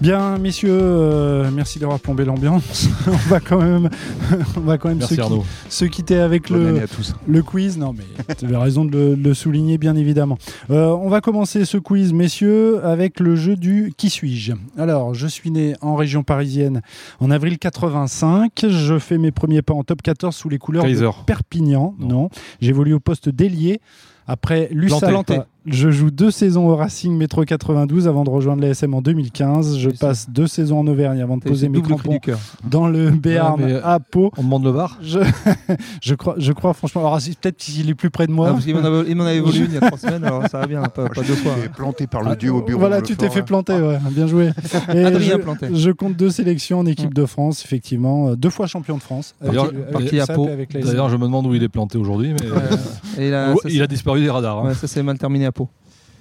Bien, 0.00 0.38
messieurs, 0.38 0.78
euh, 0.80 1.50
merci 1.52 1.78
d'avoir 1.78 2.00
plombé 2.00 2.24
l'ambiance. 2.24 2.88
on 3.06 3.28
va 3.28 3.38
quand 3.38 3.60
même, 3.60 3.90
on 4.56 4.60
va 4.60 4.78
quand 4.78 4.88
même 4.88 5.02
se, 5.02 5.84
quitter 5.84 6.18
avec 6.18 6.48
le, 6.48 6.80
le 7.28 7.42
quiz. 7.42 7.76
Non, 7.76 7.92
mais 7.92 8.34
tu 8.34 8.46
avais 8.46 8.56
raison 8.56 8.86
de 8.86 9.14
le, 9.22 9.34
souligner, 9.34 9.76
bien 9.76 9.96
évidemment. 9.96 10.38
Euh, 10.70 10.88
on 10.88 11.10
va 11.10 11.20
commencer 11.20 11.66
ce 11.66 11.76
quiz, 11.76 12.14
messieurs, 12.14 12.82
avec 12.82 13.20
le 13.20 13.36
jeu 13.36 13.56
du 13.56 13.92
Qui 13.98 14.08
suis-je 14.08 14.52
Alors, 14.78 15.12
je 15.12 15.26
suis 15.26 15.50
né 15.50 15.74
en 15.82 15.96
région 15.96 16.22
parisienne 16.22 16.80
en 17.20 17.30
avril 17.30 17.58
85. 17.58 18.52
Je 18.68 18.98
fais 18.98 19.18
mes 19.18 19.32
premiers 19.32 19.60
pas 19.60 19.74
en 19.74 19.84
top 19.84 20.00
14 20.00 20.34
sous 20.34 20.48
les 20.48 20.58
couleurs 20.58 20.84
de 20.84 21.24
Perpignan. 21.26 21.94
Non, 21.98 22.08
non. 22.08 22.30
j'évolue 22.62 22.94
au 22.94 23.00
poste 23.00 23.28
d'ailier. 23.28 23.80
Après 24.26 24.68
l'USAP, 24.70 25.32
je 25.66 25.90
joue 25.90 26.10
deux 26.10 26.30
saisons 26.30 26.68
au 26.68 26.76
Racing 26.76 27.16
Métro 27.16 27.44
92 27.44 28.08
avant 28.08 28.24
de 28.24 28.30
rejoindre 28.30 28.62
l'ASM 28.62 28.94
en 28.94 29.02
2015. 29.02 29.78
Je 29.78 29.90
passe 29.90 30.30
deux 30.30 30.46
saisons 30.46 30.80
en 30.80 30.86
Auvergne 30.86 31.20
avant 31.20 31.36
de 31.36 31.42
poser 31.42 31.68
mes 31.68 31.82
crampons 31.82 32.18
dans 32.64 32.88
le 32.88 33.10
Béarn 33.10 33.62
euh, 33.62 33.80
à 33.84 34.00
Pau. 34.00 34.32
On 34.38 34.42
demande 34.42 34.64
le 34.64 34.70
VAR 34.70 34.98
je, 35.02 35.18
je, 36.02 36.14
crois, 36.14 36.34
je 36.38 36.52
crois 36.52 36.72
franchement. 36.72 37.02
Alors 37.06 37.18
peut-être 37.18 37.58
qu'il 37.58 37.90
est 37.90 37.94
plus 37.94 38.10
près 38.10 38.26
de 38.26 38.32
moi. 38.32 38.56
il 38.66 38.74
m'en 38.74 38.80
avait 39.26 39.40
volé 39.40 39.58
une 39.58 39.66
il 39.66 39.74
y 39.74 39.76
a 39.76 39.80
trois 39.80 39.98
semaines, 39.98 40.24
alors 40.24 40.48
ça 40.48 40.60
va 40.60 40.66
bien, 40.66 40.82
pas, 40.82 41.08
pas 41.08 41.22
deux 41.22 41.34
fois. 41.34 41.54
planté 41.76 42.06
par 42.06 42.22
le 42.22 42.36
dieu 42.36 42.52
au 42.52 42.62
bureau. 42.62 42.80
Voilà, 42.80 43.02
tu 43.02 43.16
t'es 43.16 43.28
fait 43.28 43.42
planter, 43.42 43.74
ouais. 43.74 43.98
bien 44.10 44.26
joué. 44.26 44.50
Adrien 44.88 45.36
je, 45.36 45.42
planté. 45.42 45.68
Je 45.74 45.90
compte 45.90 46.16
deux 46.16 46.30
sélections 46.30 46.78
en 46.78 46.86
équipe 46.86 47.12
de 47.12 47.26
France, 47.26 47.64
effectivement, 47.64 48.34
deux 48.34 48.50
fois 48.50 48.66
champion 48.66 48.96
de 48.96 49.02
France. 49.02 49.34
D'ailleurs, 49.42 49.68
je 49.68 51.16
me 51.16 51.24
demande 51.24 51.46
où 51.46 51.54
il 51.54 51.62
est 51.62 51.68
planté 51.68 51.98
aujourd'hui, 51.98 52.32
mais 52.32 52.48
il 53.68 53.82
a 53.82 53.86
disparu 53.86 54.22
des 54.22 54.30
radars. 54.30 54.64
Hein. 54.64 54.74
Ça 54.74 54.86
s'est 54.86 55.02
mal 55.02 55.18
terminé 55.18 55.49
à 55.50 55.52
Pau. 55.52 55.68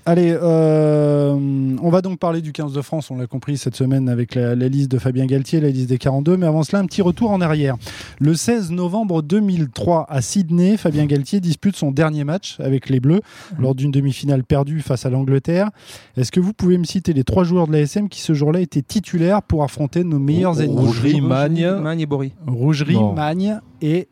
Allez, 0.06 0.36
euh, 0.42 1.38
on 1.84 1.90
va 1.92 2.02
donc 2.02 2.18
parler 2.18 2.42
du 2.42 2.52
15 2.52 2.74
de 2.74 2.82
France, 2.82 3.12
on 3.12 3.18
l'a 3.18 3.28
compris 3.28 3.58
cette 3.58 3.76
semaine 3.76 4.10
avec 4.10 4.34
la, 4.34 4.56
liste 4.56 4.90
de 4.90 4.98
Fabien 4.98 5.28
Galtier, 5.28 5.60
la 5.60 5.70
liste 5.70 5.90
des 5.90 6.00
42, 6.00 6.36
mais 6.36 6.48
avant 6.48 6.64
cela, 6.64 6.82
un 6.82 6.88
petit 6.88 7.04
retour 7.04 7.30
en 7.30 7.42
arrière. 7.42 7.76
Le 8.20 8.34
16 8.34 8.72
novembre 8.72 9.22
2003 9.22 10.08
à 10.10 10.22
Sydney, 10.24 10.78
Fabien 10.78 11.06
Galtier 11.06 11.40
dispute 11.42 11.76
son 11.76 11.92
dernier 11.92 12.24
match 12.24 12.60
avec 12.60 12.90
les 12.90 13.00
Bleus 13.00 13.22
lors 13.60 13.76
d'une 13.76 13.92
demi-finale 13.92 14.44
perdue 14.44 14.82
face 14.82 15.06
à 15.06 15.12
l'Angleterre. 15.12 15.70
Est-ce 16.18 16.32
que 16.32 16.40
vous 16.40 16.54
pouvez 16.54 16.80
me 16.80 16.86
citer 16.86 17.14
les 17.14 17.24
trois 17.24 17.44
joueurs 17.44 17.68
de 17.68 17.74
l'ASM 17.74 18.10
qui 18.10 18.22
ce 18.22 18.34
jour-là 18.34 18.62
étaient 18.62 18.82
titulaires 18.82 19.44
pour 19.44 19.64
affronter 19.64 20.04
nos 20.04 20.18
meilleurs 20.18 20.60
ennemis? 20.60 20.88
Rougerie, 20.88 21.22
Magne, 21.22 21.70
Magne 21.82 22.00
et 22.00 22.06
Bory. 22.08 22.34
Rougerie, 22.48 22.98
Magne 23.16 23.60
et 23.84 24.08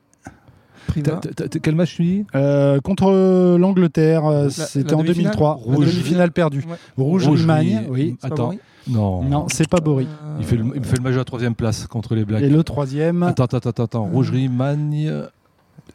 quel 1.62 1.76
match 1.76 1.96
tu 1.96 2.04
dis 2.04 2.26
euh, 2.36 2.80
Contre 2.80 3.58
l'Angleterre, 3.58 4.26
euh, 4.26 4.50
c'était 4.50 4.94
en 4.94 5.04
2003. 5.04 5.60
Rouge. 5.64 5.86
Demi-finale 5.86 6.32
perdue. 6.32 6.64
Rouge, 6.98 7.28
Rouge 7.28 7.46
oui. 7.90 8.18
Attends. 8.22 8.54
Non, 8.88 9.22
non 9.24 9.48
c'est 9.50 9.68
pas 9.68 9.82
Bory. 9.82 10.08
Il, 10.40 10.46
fait 10.46 10.56
le, 10.56 10.64
il 10.76 10.84
fait 10.84 10.96
le 10.96 11.04
match 11.04 11.14
à 11.14 11.18
la 11.18 11.26
troisième 11.26 11.56
place 11.56 11.88
contre 11.88 12.16
les 12.16 12.24
Blacks. 12.24 12.44
Et 12.44 12.50
le 12.50 12.64
troisième. 12.64 13.24
Attends, 13.24 13.44
attends, 13.44 13.58
attends. 13.58 13.84
attends. 13.84 14.06
Rougerie, 14.06 14.48
Magne. 14.48 15.12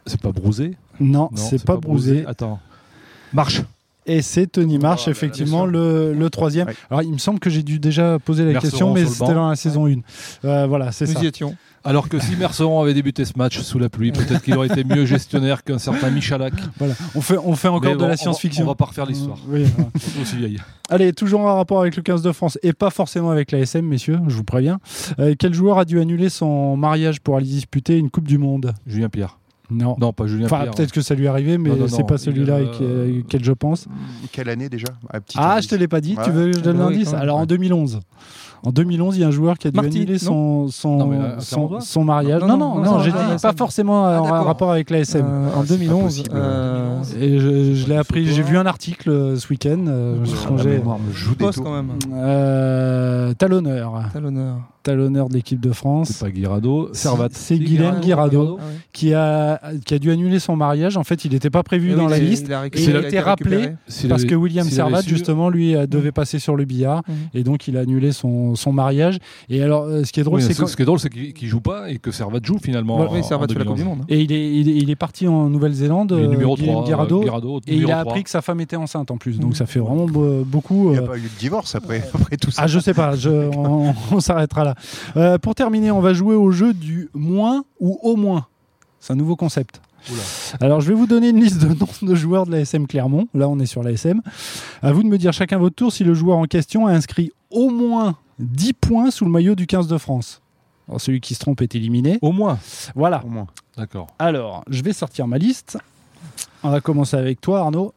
C'est 0.05 0.21
pas 0.21 0.31
Brousé 0.31 0.75
Non, 0.99 1.29
c'est 1.35 1.63
pas, 1.63 1.75
pas 1.75 1.79
Brousé. 1.79 2.25
Attends. 2.27 2.59
Marche. 3.33 3.63
Et 4.05 4.21
c'est 4.21 4.47
Tony 4.47 4.77
March, 4.79 5.03
oh, 5.07 5.11
effectivement, 5.11 5.65
le, 5.65 6.13
le, 6.13 6.29
troisième. 6.29 6.67
Alors, 6.89 7.03
il 7.03 7.11
me 7.11 7.17
semble 7.17 7.39
que 7.39 7.49
j'ai 7.49 7.63
dû 7.63 7.79
déjà 7.79 8.19
poser 8.19 8.45
la 8.45 8.59
question, 8.59 8.93
mais 8.93 9.05
c'était 9.05 9.33
dans 9.33 9.49
la 9.49 9.55
saison 9.55 9.87
1. 9.87 9.95
Euh, 10.45 10.67
voilà, 10.67 10.91
c'est 10.91 11.05
ça. 11.05 11.13
Nous 11.13 11.25
y 11.25 11.27
étions. 11.27 11.55
Alors 11.85 12.07
que 12.07 12.17
si 12.17 12.37
Merceron 12.37 12.81
avait 12.81 12.93
débuté 12.93 13.25
ce 13.25 13.33
match 13.35 13.59
sous 13.59 13.77
la 13.77 13.89
pluie, 13.89 14.13
peut-être 14.13 14.41
qu'il 14.41 14.55
aurait 14.55 14.67
été 14.67 14.85
mieux 14.85 15.05
gestionnaire 15.05 15.63
qu'un 15.63 15.79
certain 15.79 16.09
Michalak. 16.11 16.53
Voilà, 16.77 16.93
on 17.13 17.19
fait, 17.19 17.37
on 17.37 17.55
fait 17.57 17.67
encore 17.67 17.97
de 17.97 18.05
la 18.05 18.15
science-fiction. 18.15 18.63
On, 18.63 18.67
va 18.67 18.75
pas 18.75 18.85
refaire 18.85 19.05
l'histoire. 19.05 19.37
Oui, 19.47 19.65
aussi 20.21 20.37
vieille. 20.37 20.59
Allez, 20.89 21.11
toujours 21.11 21.41
en 21.41 21.55
rapport 21.55 21.81
avec 21.81 21.97
le 21.97 22.01
15 22.01 22.21
de 22.21 22.31
France 22.31 22.57
et 22.63 22.71
pas 22.71 22.89
forcément 22.89 23.31
avec 23.31 23.51
la 23.51 23.59
SM, 23.59 23.85
messieurs, 23.85 24.19
je 24.27 24.35
vous 24.35 24.45
préviens. 24.45 24.79
Euh, 25.19 25.35
quel 25.37 25.53
joueur 25.53 25.77
a 25.77 25.83
dû 25.83 25.99
annuler 25.99 26.29
son 26.29 26.77
mariage 26.77 27.19
pour 27.19 27.35
aller 27.35 27.47
disputer 27.47 27.97
une 27.97 28.09
Coupe 28.09 28.27
du 28.27 28.37
Monde? 28.37 28.73
Julien 28.87 29.09
Pierre. 29.09 29.37
Non. 29.69 29.95
Non, 29.99 30.13
pas 30.13 30.27
Julien 30.27 30.45
enfin, 30.45 30.65
Peut-être 30.75 30.91
que 30.91 31.01
ça 31.01 31.15
lui 31.15 31.25
est 31.25 31.29
arrivé, 31.29 31.57
mais 31.57 31.71
c'est 31.87 32.05
pas 32.05 32.17
celui-là 32.17 32.59
euh... 32.81 33.21
auquel 33.21 33.43
je 33.43 33.51
pense. 33.53 33.87
Quelle 34.31 34.49
année 34.49 34.69
déjà? 34.69 34.87
Ah, 35.35 35.61
je 35.61 35.67
te 35.67 35.75
l'ai 35.75 35.87
pas 35.87 36.01
dit. 36.01 36.17
Tu 36.23 36.31
veux 36.31 36.51
que 36.51 36.57
je 36.57 36.63
donne 36.63 36.79
l'indice? 36.79 37.13
Alors 37.13 37.37
en 37.37 37.45
2011. 37.45 37.99
En 38.65 38.71
2011, 38.71 39.17
il 39.17 39.21
y 39.21 39.23
a 39.25 39.27
un 39.27 39.31
joueur 39.31 39.57
qui 39.57 39.67
a 39.67 39.71
dû 39.71 39.79
annuler 39.79 40.17
son, 40.17 40.69
son, 40.69 41.11
euh, 41.11 41.79
son, 41.81 42.03
mariage. 42.05 42.41
Non, 42.43 42.55
non, 42.55 42.79
non, 42.79 42.99
j'ai 42.99 43.11
dit 43.11 43.17
pas 43.41 43.53
forcément 43.53 44.05
ah, 44.05 44.21
en 44.21 44.43
rapport 44.43 44.71
avec 44.71 44.89
l'ASM. 44.89 45.25
Euh, 45.25 45.53
en 45.53 45.63
2011. 45.63 46.23
Euh, 46.33 47.03
et 47.19 47.39
je, 47.39 47.87
l'ai 47.87 47.97
appris, 47.97 48.25
j'ai 48.25 48.41
vu 48.41 48.57
un 48.57 48.65
article 48.65 49.37
ce 49.37 49.47
week-end. 49.49 49.83
je 50.23 51.29
me 51.29 51.35
poste 51.35 51.59
quand 51.61 51.73
même. 51.73 53.35
talonneur. 53.35 54.03
Talonneur 54.13 54.61
talonneur 54.83 55.29
de 55.29 55.33
l'équipe 55.33 55.59
de 55.59 55.71
France. 55.71 56.09
C'est 56.09 56.25
pas 56.25 56.31
Guirado, 56.31 56.89
Servat. 56.93 57.29
C'est 57.31 57.57
Guilhem 57.57 58.01
Guirado, 58.01 58.59
ah 58.59 58.63
qui, 58.91 59.13
a, 59.13 59.59
qui 59.85 59.93
a 59.93 59.99
dû 59.99 60.11
annuler 60.11 60.39
son 60.39 60.55
mariage. 60.55 60.97
En 60.97 61.03
fait, 61.03 61.25
il 61.25 61.31
n'était 61.31 61.49
pas 61.49 61.63
prévu 61.63 61.93
dans 61.93 62.07
la 62.07 62.19
liste. 62.19 62.47
Il 62.47 62.53
a, 62.53 62.67
il 62.67 62.95
a 62.95 63.07
été 63.07 63.19
rappelé 63.19 63.69
parce 64.09 64.25
que 64.25 64.35
William 64.35 64.67
Servat, 64.67 65.01
justement, 65.01 65.49
lui, 65.49 65.75
devait 65.87 66.11
passer 66.11 66.37
sur 66.37 66.55
le 66.55 66.65
billard. 66.65 67.01
Mhm. 67.07 67.15
Et 67.33 67.43
donc, 67.43 67.67
il 67.67 67.77
a 67.77 67.81
annulé 67.81 68.11
son, 68.11 68.52
son 68.55 68.71
mariage. 68.71 69.17
Et 69.49 69.61
alors, 69.61 69.83
euh, 69.83 70.03
ce 70.03 70.11
qui 70.11 70.19
est 70.19 70.23
drôle, 70.23 70.41
c'est 70.41 70.53
ce 70.53 70.75
qui 70.75 70.81
est 70.81 70.85
drôle, 70.85 70.99
c'est 70.99 71.09
qu'il 71.09 71.47
joue 71.47 71.61
pas 71.61 71.89
et 71.89 71.97
que 71.97 72.11
Servat 72.11 72.39
joue 72.43 72.57
finalement. 72.57 73.07
oui, 73.11 73.23
Servat 73.23 73.47
fait 73.47 73.59
la 73.59 73.65
Coupe 73.65 73.77
du 73.77 73.83
Monde. 73.83 74.03
Et 74.09 74.21
il 74.21 74.31
est, 74.31 74.53
il 74.53 74.89
est, 74.89 74.95
parti 74.95 75.27
en 75.27 75.49
Nouvelle-Zélande, 75.49 76.13
numéro 76.13 76.55
3, 76.55 76.83
Guirado, 76.83 77.61
et 77.67 77.75
il 77.75 77.91
a 77.91 77.99
appris 77.99 78.23
que 78.23 78.29
sa 78.29 78.41
femme 78.41 78.61
était 78.61 78.75
enceinte 78.75 79.11
en 79.11 79.17
plus. 79.17 79.39
Donc, 79.39 79.51
mhm. 79.51 79.55
ça 79.55 79.65
fait 79.65 79.79
vraiment 79.79 80.05
beaucoup. 80.05 80.89
Il 80.89 80.91
n'y 80.91 80.97
a 80.97 81.01
euh, 81.01 81.07
pas 81.07 81.17
eu 81.17 81.21
de 81.21 81.39
divorce 81.39 81.75
après, 81.75 82.03
après 82.13 82.37
tout 82.37 82.51
ça. 82.51 82.63
Ah, 82.63 82.67
je 82.67 82.79
sais 82.79 82.93
pas. 82.93 83.13
on, 83.25 84.19
s'arrêtera 84.19 84.63
là. 84.63 84.75
Euh, 85.17 85.37
pour 85.37 85.55
terminer, 85.55 85.91
on 85.91 86.01
va 86.01 86.13
jouer 86.13 86.35
au 86.35 86.51
jeu 86.51 86.73
du 86.73 87.09
moins 87.13 87.63
ou 87.79 87.99
au 88.01 88.15
moins. 88.15 88.47
C'est 88.99 89.13
un 89.13 89.17
nouveau 89.17 89.35
concept. 89.35 89.81
Alors, 90.59 90.81
je 90.81 90.89
vais 90.89 90.93
vous 90.93 91.07
donner 91.07 91.29
une 91.29 91.39
liste 91.39 91.61
de 91.61 91.67
noms 91.67 91.87
de 92.01 92.15
joueurs 92.15 92.45
de 92.45 92.51
l'ASM 92.51 92.87
Clermont. 92.87 93.27
Là, 93.33 93.47
on 93.47 93.59
est 93.59 93.65
sur 93.65 93.83
l'ASM. 93.83 94.21
À 94.81 94.91
vous 94.91 95.03
de 95.03 95.07
me 95.07 95.17
dire 95.17 95.31
chacun 95.33 95.57
votre 95.57 95.75
tour 95.75 95.91
si 95.91 96.03
le 96.03 96.13
joueur 96.13 96.37
en 96.37 96.45
question 96.45 96.87
a 96.87 96.91
inscrit 96.91 97.31
au 97.49 97.69
moins 97.69 98.15
10 98.43 98.73
points 98.73 99.11
sous 99.11 99.25
le 99.25 99.31
maillot 99.31 99.55
du 99.55 99.65
15 99.67 99.87
de 99.87 99.97
France. 99.97 100.41
Alors, 100.87 100.99
celui 101.01 101.21
qui 101.21 101.33
se 101.33 101.39
trompe 101.39 101.61
est 101.61 101.75
éliminé. 101.75 102.19
Au 102.21 102.31
moins. 102.31 102.59
Voilà. 102.95 103.23
Au 103.23 103.29
moins. 103.29 103.47
D'accord. 103.77 104.07
Alors, 104.19 104.63
je 104.69 104.83
vais 104.83 104.93
sortir 104.93 105.27
ma 105.27 105.37
liste. 105.37 105.77
On 106.63 106.69
va 106.69 106.81
commencer 106.81 107.15
avec 107.17 107.39
toi, 107.41 107.59
Arnaud. 107.61 107.93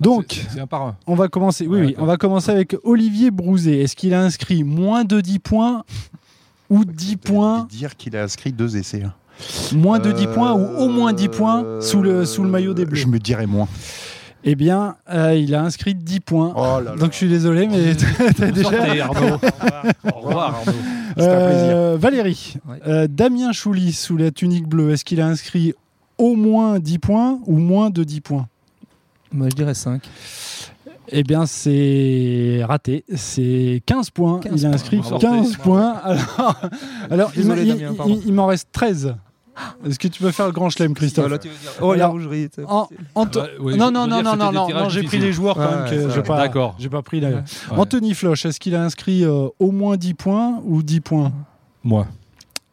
Donc, 0.00 0.26
C'est- 0.28 0.54
C'est 0.54 0.60
un 0.60 0.66
par 0.66 0.82
un. 0.82 0.96
on 1.06 1.14
va 1.14 1.28
commencer. 1.28 1.66
Oui, 1.66 1.78
Ouais, 1.80 1.86
oui, 1.86 1.94
on 1.98 2.04
va 2.06 2.16
commencer 2.16 2.50
avec 2.50 2.76
Olivier 2.84 3.30
Brouzet. 3.30 3.78
Est-ce 3.80 3.94
qu'il 3.96 4.12
a 4.14 4.22
inscrit 4.22 4.64
moins 4.64 5.04
de 5.04 5.20
10 5.20 5.38
points 5.38 5.84
ou 6.70 6.84
10 6.84 7.16
points, 7.16 7.66
Dire 7.70 7.96
qu'il 7.96 8.16
a 8.16 8.22
inscrit 8.24 8.52
deux 8.52 8.76
essais. 8.76 9.02
hein. 9.04 9.12
moins 9.74 9.98
de 9.98 10.12
10 10.12 10.26
points 10.28 10.52
ou 10.52 10.64
au 10.78 10.88
moins 10.88 11.12
10 11.12 11.28
points 11.28 11.80
sous 11.80 12.02
le, 12.02 12.24
sous 12.24 12.42
le 12.44 12.48
maillot 12.50 12.72
des 12.74 12.82
Euh, 12.82 12.86
Bleus 12.86 12.96
Je 13.00 13.06
me 13.08 13.18
dirais 13.18 13.46
moins. 13.46 13.68
Eh 14.46 14.54
bien, 14.54 14.96
euh, 15.10 15.34
il 15.34 15.54
a 15.54 15.62
inscrit 15.62 15.94
10 15.94 16.20
points. 16.20 16.52
Oh 16.54 16.80
là 16.80 16.90
là. 16.92 16.96
Donc 16.96 17.12
je 17.12 17.16
suis 17.16 17.28
désolé, 17.28 17.66
mais 17.66 17.94
t'as 18.36 18.50
déjà. 18.50 18.70
Sortez, 18.70 19.00
Arnaud. 19.00 19.38
Au 20.14 20.20
revoir, 20.20 20.54
Arnaud. 20.56 20.72
C'est 21.16 21.28
un 21.28 21.46
plaisir. 21.46 21.76
Euh, 21.76 21.96
Valérie, 21.98 22.54
euh, 22.86 23.06
Damien 23.08 23.52
Chouli 23.52 23.92
sous 23.92 24.16
la 24.16 24.30
tunique 24.30 24.68
bleue, 24.68 24.90
est-ce 24.90 25.04
qu'il 25.04 25.20
a 25.20 25.26
inscrit 25.26 25.72
au 26.18 26.34
moins 26.34 26.78
10 26.78 26.98
points 26.98 27.40
ou 27.46 27.58
moins 27.58 27.88
de 27.88 28.04
10 28.04 28.20
points? 28.20 28.48
Moi, 29.32 29.48
je 29.48 29.54
dirais 29.56 29.74
5. 29.74 30.02
Eh 31.08 31.22
bien, 31.22 31.46
c'est 31.46 32.62
raté. 32.64 33.04
C'est 33.14 33.82
15 33.86 34.10
points. 34.10 34.40
15 34.40 34.60
il 34.60 34.66
a 34.66 34.70
inscrit 34.70 34.98
Bravo. 34.98 35.18
15 35.18 35.56
points. 35.56 35.94
Alors, 37.10 37.30
Désolé, 37.34 37.74
il 38.26 38.32
m'en 38.32 38.46
reste 38.46 38.68
13. 38.72 39.14
Est-ce 39.86 39.98
que 39.98 40.08
tu 40.08 40.22
peux 40.22 40.30
faire 40.32 40.46
le 40.46 40.52
grand 40.52 40.68
chelem, 40.70 40.94
Christophe 40.94 41.24
Voilà, 41.24 41.38
tu 41.38 41.48
veux 41.48 41.54
dire, 41.54 41.70
oh, 41.80 41.94
la 41.94 42.04
Alors, 42.04 42.12
rougerie. 42.12 42.48
tu 42.50 42.60
sais. 42.62 42.66
En- 42.68 42.88
Anto- 43.14 43.40
Ouais, 43.40 43.48
ouais, 43.60 43.76
non, 43.76 43.86
je- 43.88 43.92
non, 43.92 44.06
non, 44.06 44.06
non, 44.06 44.06
dire, 44.06 44.24
non, 44.24 44.30
c'était 44.32 44.36
non, 44.44 44.50
des 44.66 44.66
tirages 44.72 44.82
non, 44.84 44.88
j'ai 44.88 44.98
pris 45.00 45.02
difficiles. 45.18 45.22
les 45.26 45.32
joueurs 45.32 45.54
quand 45.56 45.60
Ouais, 45.62 45.70
même. 45.70 45.84
ouais, 45.84 46.06
que 46.08 46.10
j'ai 46.14 46.22
pas, 46.22 46.36
D'accord. 46.38 46.74
J'ai 46.78 46.88
pas 46.88 47.02
pris 47.02 47.20
la. 47.20 47.28
Ouais. 47.30 47.42
Anthony 47.70 48.14
Floch, 48.14 48.44
est-ce 48.44 48.58
qu'il 48.60 48.74
a 48.74 48.82
inscrit 48.82 49.24
euh, 49.24 49.48
au 49.58 49.70
moins 49.70 49.96
10 49.96 50.14
points 50.14 50.60
ou 50.64 50.82
10 50.82 51.00
points? 51.00 51.32
Moi. 51.84 52.06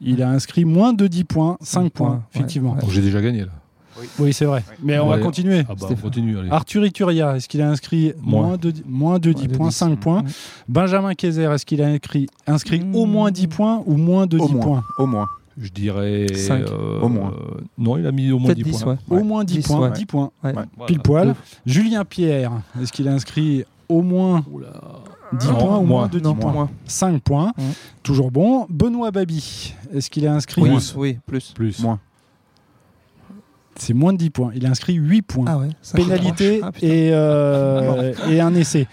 Il 0.01 0.23
a 0.23 0.29
inscrit 0.29 0.65
moins 0.65 0.93
de 0.93 1.05
10 1.07 1.23
points, 1.25 1.57
5 1.61 1.91
points, 1.91 2.07
points, 2.09 2.23
effectivement. 2.33 2.73
ouais. 2.73 2.81
Donc 2.81 2.89
j'ai 2.89 3.01
déjà 3.01 3.21
gagné 3.21 3.41
là. 3.41 3.51
Oui, 4.17 4.33
c'est 4.33 4.45
vrai. 4.45 4.63
Mais 4.81 4.97
on 4.97 5.07
va 5.07 5.17
Ouais. 5.17 5.21
continuer. 5.21 5.59
Ah 5.59 5.63
bah 5.73 5.75
on 5.81 5.85
Stéphane. 5.85 6.01
continue. 6.01 6.39
Allez. 6.39 6.49
Arthur 6.49 6.83
Ituria, 6.87 7.35
est-ce 7.35 7.47
qu'il 7.47 7.61
a 7.61 7.69
inscrit 7.69 8.13
Moins. 8.19 8.47
moins 8.47 8.57
de, 8.57 8.73
moins 8.87 9.19
de 9.19 9.31
10 9.31 9.43
Moins 9.43 9.51
de 9.51 9.57
points, 9.57 9.67
10. 9.67 9.75
5 9.75 9.99
points? 9.99 10.21
Ouais. 10.23 10.29
Benjamin 10.67 11.13
Kayser, 11.13 11.43
est-ce 11.53 11.65
qu'il 11.67 11.83
a 11.83 11.87
inscrit, 11.87 12.25
inscrit 12.47 12.79
Mmh. 12.79 12.95
au 12.95 13.05
moins 13.05 13.29
10 13.29 13.45
points 13.47 13.83
ou 13.85 13.97
moins 13.97 14.25
de 14.25 14.39
Au 14.39 14.47
10 14.47 14.53
moins. 14.55 14.63
points? 14.63 14.83
Au 14.97 15.05
moins. 15.05 15.27
Je 15.57 15.69
dirais. 15.69 16.27
Cinq. 16.33 16.61
euh, 16.69 17.01
Au 17.01 17.09
moins. 17.09 17.31
euh, 17.31 17.61
non, 17.77 17.97
il 17.97 18.05
a 18.07 18.11
mis 18.11 18.31
au 18.31 18.39
moins 18.39 18.53
Peut-être 18.53 18.65
10 18.65 18.71
10, 18.71 18.83
points. 18.83 18.97
ouais. 19.09 19.19
Au 19.19 19.23
moins 19.23 19.43
10, 19.43 19.53
10, 19.57 19.67
points. 19.67 19.79
ouais. 19.81 19.91
10 19.91 20.05
points. 20.05 20.31
Ouais. 20.43 20.49
Ouais. 20.55 20.63
Voilà. 20.75 20.87
Pile 20.87 20.99
poil. 20.99 21.35
Julien 21.65 22.05
Pierre, 22.05 22.51
est-ce 22.81 22.91
qu'il 22.91 23.07
a 23.07 23.13
inscrit 23.13 23.65
au 23.89 24.01
moins 24.01 24.43
Oula. 24.51 24.71
10 25.39 25.47
Non, 25.47 25.53
points 25.55 25.63
ou 25.77 25.81
moins. 25.83 25.99
moins 25.99 26.07
de 26.07 26.19
10 26.19 26.23
Non, 26.23 26.35
points 26.35 26.51
moins. 26.53 26.69
5 26.85 27.21
points. 27.21 27.53
Mmh. 27.57 27.61
Toujours 28.03 28.31
bon. 28.31 28.65
Benoît 28.69 29.11
Babi, 29.11 29.73
est-ce 29.93 30.09
qu'il 30.09 30.25
a 30.27 30.33
inscrit 30.33 30.61
Oui, 30.61 30.69
Plus. 30.69 30.93
oui, 30.95 31.17
plus. 31.25 31.51
Plus. 31.53 31.79
Moins. 31.83 31.99
C'est 33.77 33.93
moins 33.93 34.13
de 34.13 34.17
10 34.17 34.29
points. 34.29 34.51
Il 34.55 34.65
a 34.65 34.69
inscrit 34.69 34.93
8 34.93 35.21
points. 35.23 35.45
Ah 35.47 35.57
ouais. 35.57 35.69
Pénalité. 35.95 36.59
Ah, 36.63 36.71
et, 36.81 37.09
euh, 37.13 38.13
et 38.29 38.39
un 38.39 38.53
essai. 38.53 38.87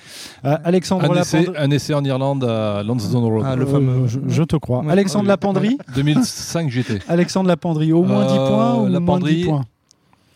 Euh, 0.44 0.56
Alexandre 0.64 1.10
Un 1.12 1.20
essai, 1.20 1.46
un 1.56 1.70
essai 1.70 1.94
en 1.94 2.04
Irlande 2.04 2.44
à 2.44 2.82
Lansdowne 2.82 3.24
Road. 3.24 3.44
Ah, 3.46 3.56
le 3.56 3.64
Euh, 3.64 3.66
fameux. 3.66 4.06
je, 4.06 4.18
je 4.28 4.42
te 4.44 4.56
crois. 4.56 4.80
Ouais. 4.82 4.92
Alexandre 4.92 5.24
Oui. 5.24 5.28
Lapendrie. 5.28 5.78
2005 5.94 6.70
j'étais. 6.70 7.00
Alexandre 7.08 7.48
Lapendrie, 7.48 7.92
au 7.92 8.02
moins 8.04 8.24
10 8.26 8.32
Euh, 8.34 8.46
points 8.48 8.74
ou 8.74 8.76
moins 8.76 8.82
de 8.84 8.88
10 8.88 8.92
Lapendrie. 8.94 9.44
points 9.44 9.64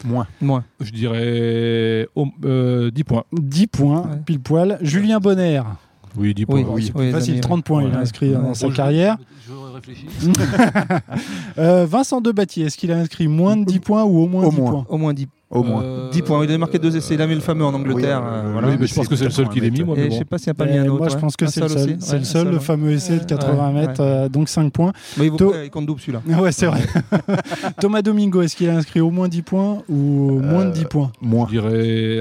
Moins. 0.04 0.26
Moins. 0.40 0.64
Je 0.80 0.90
dirais 0.90 2.08
au- 2.16 2.26
euh, 2.44 2.90
10 2.90 3.04
points. 3.04 3.22
10 3.32 3.68
points, 3.68 4.00
Ouais. 4.02 4.16
pile 4.26 4.40
poil. 4.40 4.76
Julien 4.80 5.20
Bonner, 5.20 5.62
Oui, 6.16 6.34
10 6.34 6.46
points. 6.46 6.60
Oui, 6.62 6.66
oui. 6.68 6.92
oui, 6.94 7.10
facile, 7.10 7.32
amis, 7.34 7.40
30 7.40 7.64
points, 7.64 7.82
il 7.82 7.86
a 7.88 7.90
ouais. 7.90 7.96
inscrit 8.02 8.30
dans 8.32 8.40
Ouais. 8.48 8.54
sa 8.54 8.68
carrière. 8.70 9.16
Je 9.48 9.52
réfléchis. 9.74 10.06
Euh, 11.58 11.84
Vincent 11.86 12.20
Debattier, 12.20 12.66
est-ce 12.66 12.76
qu'il 12.78 12.90
a 12.92 12.96
inscrit 12.98 13.28
moins 13.28 13.56
de 13.56 13.64
10 13.64 13.78
points 13.80 14.04
ou 14.04 14.20
au 14.22 14.26
moins 14.28 14.44
Au 14.44 14.50
10 14.50 14.56
moins. 14.60 14.70
points? 14.70 14.86
Au 14.88 14.96
moins 14.98 15.12
10, 15.14 15.28
Au 15.52 15.62
moins. 15.62 15.82
Euh, 15.82 16.10
10 16.10 16.22
points. 16.22 16.42
Il 16.44 16.50
a 16.50 16.56
marqué 16.56 16.78
deux 16.78 16.96
essais. 16.96 17.12
Il 17.14 17.20
a 17.20 17.26
mis 17.26 17.34
le 17.34 17.40
fameux 17.40 17.64
en 17.66 17.74
Angleterre. 17.74 18.22
Oui, 18.24 18.28
euh, 18.32 18.42
euh, 18.46 18.52
voilà. 18.52 18.68
Oui, 18.68 18.74
mais 18.80 18.86
je 18.86 18.94
pense 18.94 19.06
que 19.06 19.16
c'est 19.16 19.26
le 19.26 19.30
seul 19.30 19.50
qui 19.50 19.60
l'ait 19.60 19.70
mis, 19.70 19.84
moi. 19.84 19.94
Et 19.96 20.00
mais 20.00 20.04
je 20.06 20.10
bon. 20.10 20.18
sais 20.18 20.24
pas 20.24 20.38
s'il 20.38 20.46
n'y 20.46 20.50
a 20.52 20.54
pas 20.54 20.64
mis 20.64 20.78
un 20.78 20.86
autre. 20.88 20.96
Moi, 21.00 21.08
je 21.10 21.16
pense 21.18 21.36
que 21.36 21.46
c'est 21.46 21.60
le 21.60 21.68
seul. 21.68 21.96
C'est 22.00 22.12
Ouais, 22.14 22.18
le 22.18 22.24
seul, 22.24 22.50
le 22.50 22.58
fameux 22.58 22.90
essai 22.92 23.18
de 23.18 23.24
80 23.24 23.66
Ouais, 23.68 23.72
mètres, 23.74 24.00
ouais. 24.02 24.06
euh, 24.08 24.28
donc 24.30 24.48
5 24.48 24.72
points. 24.72 24.92
Mais 25.18 25.26
il, 25.26 25.32
To- 25.36 25.52
compte 25.70 25.84
double 25.86 26.00
celui-là. 26.00 26.22
Ouais, 26.40 26.52
c'est 26.52 26.66
vrai. 26.66 26.80
Thomas 27.80 28.00
Domingo, 28.02 28.40
est-ce 28.40 28.56
qu'il 28.56 28.68
a 28.70 28.76
inscrit 28.76 29.00
au 29.00 29.10
moins 29.10 29.28
10 29.28 29.42
points 29.42 29.82
ou 29.90 30.40
moins 30.40 30.64
de 30.64 30.70
10 30.72 30.84
points 30.86 31.12
Moins. 31.20 31.46
Je 31.46 31.52
dirais. 31.52 32.18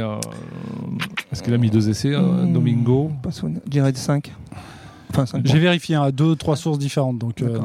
Est-ce 1.31 1.41
qu'il 1.41 1.53
a 1.53 1.57
mis 1.57 1.69
deux 1.69 1.89
essais, 1.89 2.11
Hmm. 2.15 2.51
Domingo. 2.51 3.11
Je 3.25 3.69
dirais 3.69 3.93
5. 3.95 4.31
Enfin, 5.09 5.25
5 5.25 5.41
J'ai 5.45 5.59
vérifié 5.59 5.95
à 5.95 6.11
deux, 6.11 6.35
trois 6.35 6.55
sources 6.55 6.79
différentes. 6.79 7.17
Donc, 7.17 7.41
euh. 7.41 7.57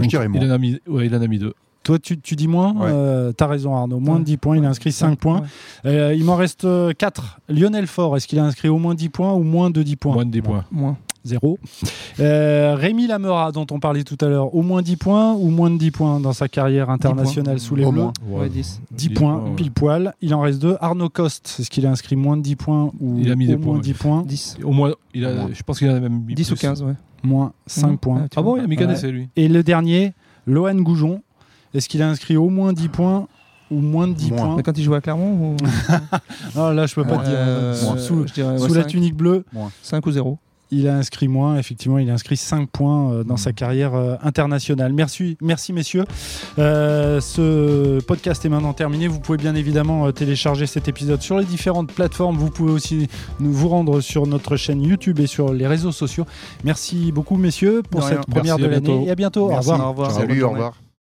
Je 0.00 0.06
dirais 0.06 0.26
il 0.32 0.44
en, 0.44 0.50
a 0.50 0.58
mis, 0.58 0.78
ouais, 0.88 1.06
il 1.06 1.14
en 1.14 1.22
a 1.22 1.26
mis 1.26 1.38
deux. 1.38 1.54
Toi, 1.84 1.98
tu, 1.98 2.18
tu 2.18 2.34
dis 2.34 2.48
moins 2.48 2.72
Ouais. 2.72 2.88
Euh, 2.90 3.32
T'as 3.32 3.46
raison, 3.46 3.76
Arnaud. 3.76 4.00
Moins 4.00 4.14
Ouais. 4.14 4.20
de 4.20 4.24
10 4.24 4.36
points. 4.38 4.56
Il 4.56 4.64
a 4.64 4.68
inscrit 4.70 4.90
5 4.92 5.18
points. 5.18 5.42
Euh, 5.86 6.14
il 6.16 6.24
m'en 6.24 6.34
reste 6.36 6.66
4. 6.98 7.40
Lionel 7.48 7.86
Faure, 7.86 8.16
est-ce 8.16 8.26
qu'il 8.26 8.38
a 8.38 8.44
inscrit 8.44 8.68
au 8.68 8.78
moins 8.78 8.94
10 8.94 9.08
points 9.10 9.32
ou 9.34 9.42
moins 9.42 9.70
de 9.70 9.82
10 9.82 9.96
points 9.96 10.14
Moins 10.14 10.24
de 10.26 10.30
10 10.30 10.42
points. 10.42 10.64
Moins. 10.72 10.96
Zéro. 11.26 11.58
Euh, 12.20 12.74
Rémi 12.76 13.06
Lamera, 13.06 13.50
dont 13.52 13.66
on 13.70 13.80
parlait 13.80 14.04
tout 14.04 14.18
à 14.20 14.28
l'heure, 14.28 14.54
au 14.54 14.60
moins 14.62 14.82
10 14.82 14.96
points 14.96 15.32
ou 15.34 15.48
moins 15.48 15.70
de 15.70 15.78
10 15.78 15.90
points 15.90 16.20
dans 16.20 16.32
sa 16.34 16.48
carrière 16.48 16.90
internationale 16.90 17.58
sous 17.60 17.74
les 17.76 17.84
Au 17.84 17.92
Bleus 17.92 18.02
moins. 18.02 18.12
Ouais, 18.28 18.48
10. 18.48 18.80
10 18.90 19.08
points, 19.10 19.36
ouais. 19.36 19.50
pile 19.56 19.70
poil. 19.72 20.14
Il 20.20 20.34
en 20.34 20.40
reste 20.40 20.60
2. 20.60 20.76
Arnaud 20.80 21.08
Coste, 21.08 21.56
est-ce 21.60 21.70
qu'il 21.70 21.86
a 21.86 21.90
inscrit 21.90 22.16
moins 22.16 22.36
de 22.36 22.42
10 22.42 22.56
points 22.56 22.90
ou 23.00 23.18
Il 23.20 23.30
a 23.32 23.36
mis 23.36 23.46
au 23.46 23.48
des 23.52 23.56
moins 23.56 23.74
points, 23.74 23.82
10 23.82 23.94
points 23.94 24.22
10. 24.26 24.58
Au 24.64 24.72
moins, 24.72 24.92
il 25.14 25.24
a, 25.24 25.48
je 25.52 25.62
pense 25.62 25.78
qu'il 25.78 25.88
en 25.90 25.94
a 25.94 26.00
même 26.00 26.22
mis 26.24 26.34
10 26.34 26.50
ou 26.50 26.54
plus. 26.54 26.60
15, 26.60 26.82
ouais. 26.82 26.92
Moins 27.22 27.52
5 27.66 27.92
Mmh. 27.92 27.96
points. 27.98 28.20
Ah, 28.24 28.28
Ah 28.36 28.42
bon, 28.42 28.56
il 28.56 28.64
a 28.64 28.66
mis 28.66 28.76
qu'un 28.76 28.86
Ouais. 28.88 28.92
essai, 28.92 29.10
lui. 29.10 29.28
Et 29.36 29.48
le 29.48 29.62
dernier, 29.62 30.12
Lohan 30.46 30.74
Goujon, 30.74 31.22
est-ce 31.74 31.88
qu'il 31.88 32.00
a 32.02 32.08
inscrit 32.08 32.36
au 32.36 32.48
moins 32.48 32.72
10 32.72 32.88
points 32.88 33.26
ou 33.70 33.80
moins 33.80 34.06
de 34.08 34.12
10 34.12 34.30
Moins. 34.30 34.38
points 34.46 34.56
Mais 34.56 34.62
quand 34.62 34.76
il 34.78 34.84
joue 34.84 34.94
à 34.94 35.00
Clermont 35.00 35.54
ou... 35.54 35.56
Ah, 36.56 36.72
Là, 36.72 36.86
je 36.86 36.94
peux 36.94 37.04
pas 37.04 37.16
te 37.18 37.24
dire. 37.24 37.34
Euh, 37.36 37.74
Sous- 37.74 37.98
Sous, 37.98 38.26
je 38.28 38.32
dirais 38.34 38.58
sous 38.58 38.64
ouais, 38.64 38.76
la 38.76 38.82
5. 38.82 38.88
tunique 38.88 39.16
bleue, 39.16 39.44
5 39.82 40.06
ou 40.06 40.10
0. 40.12 40.38
il 40.70 40.86
a 40.86 40.96
inscrit 40.96 41.28
moins. 41.28 41.56
Effectivement, 41.56 41.98
il 41.98 42.08
a 42.10 42.12
inscrit 42.12 42.36
5 42.36 42.68
points 42.68 43.10
euh, 43.12 43.24
dans 43.24 43.36
sa 43.38 43.52
carrière 43.52 43.94
euh, 43.94 44.16
internationale. 44.22 44.92
Merci, 44.92 45.36
merci 45.40 45.72
messieurs. 45.72 46.04
Euh, 46.58 47.20
ce 47.20 48.00
podcast 48.02 48.44
est 48.44 48.48
maintenant 48.50 48.74
terminé. 48.74 49.08
Vous 49.08 49.18
pouvez 49.18 49.38
bien 49.38 49.54
évidemment 49.54 50.06
euh, 50.06 50.12
télécharger 50.12 50.66
cet 50.66 50.86
épisode 50.88 51.22
sur 51.22 51.38
les 51.38 51.44
différentes 51.46 51.90
plateformes. 51.90 52.36
Vous 52.36 52.50
pouvez 52.50 52.72
aussi 52.72 53.08
nous 53.40 53.52
vous 53.52 53.68
rendre 53.70 54.00
sur 54.02 54.26
notre 54.26 54.56
chaîne 54.56 54.82
YouTube 54.82 55.18
et 55.20 55.26
sur 55.26 55.52
les 55.54 55.66
réseaux 55.66 55.92
sociaux. 55.92 56.26
Merci 56.64 57.12
beaucoup 57.12 57.36
messieurs 57.38 57.82
pour 57.90 58.02
cette 58.02 58.26
première 58.26 58.58
Merci, 58.58 58.62
de 58.62 58.68
l'année 58.68 59.06
et 59.06 59.10
à 59.10 59.14
bientôt. 59.14 59.48
Merci. 59.48 59.70
Au 59.70 59.72
revoir. 59.72 59.86
Au 59.88 59.90
revoir. 59.92 60.10
Salut, 60.12 60.42
au 60.42 60.50
revoir. 60.50 60.83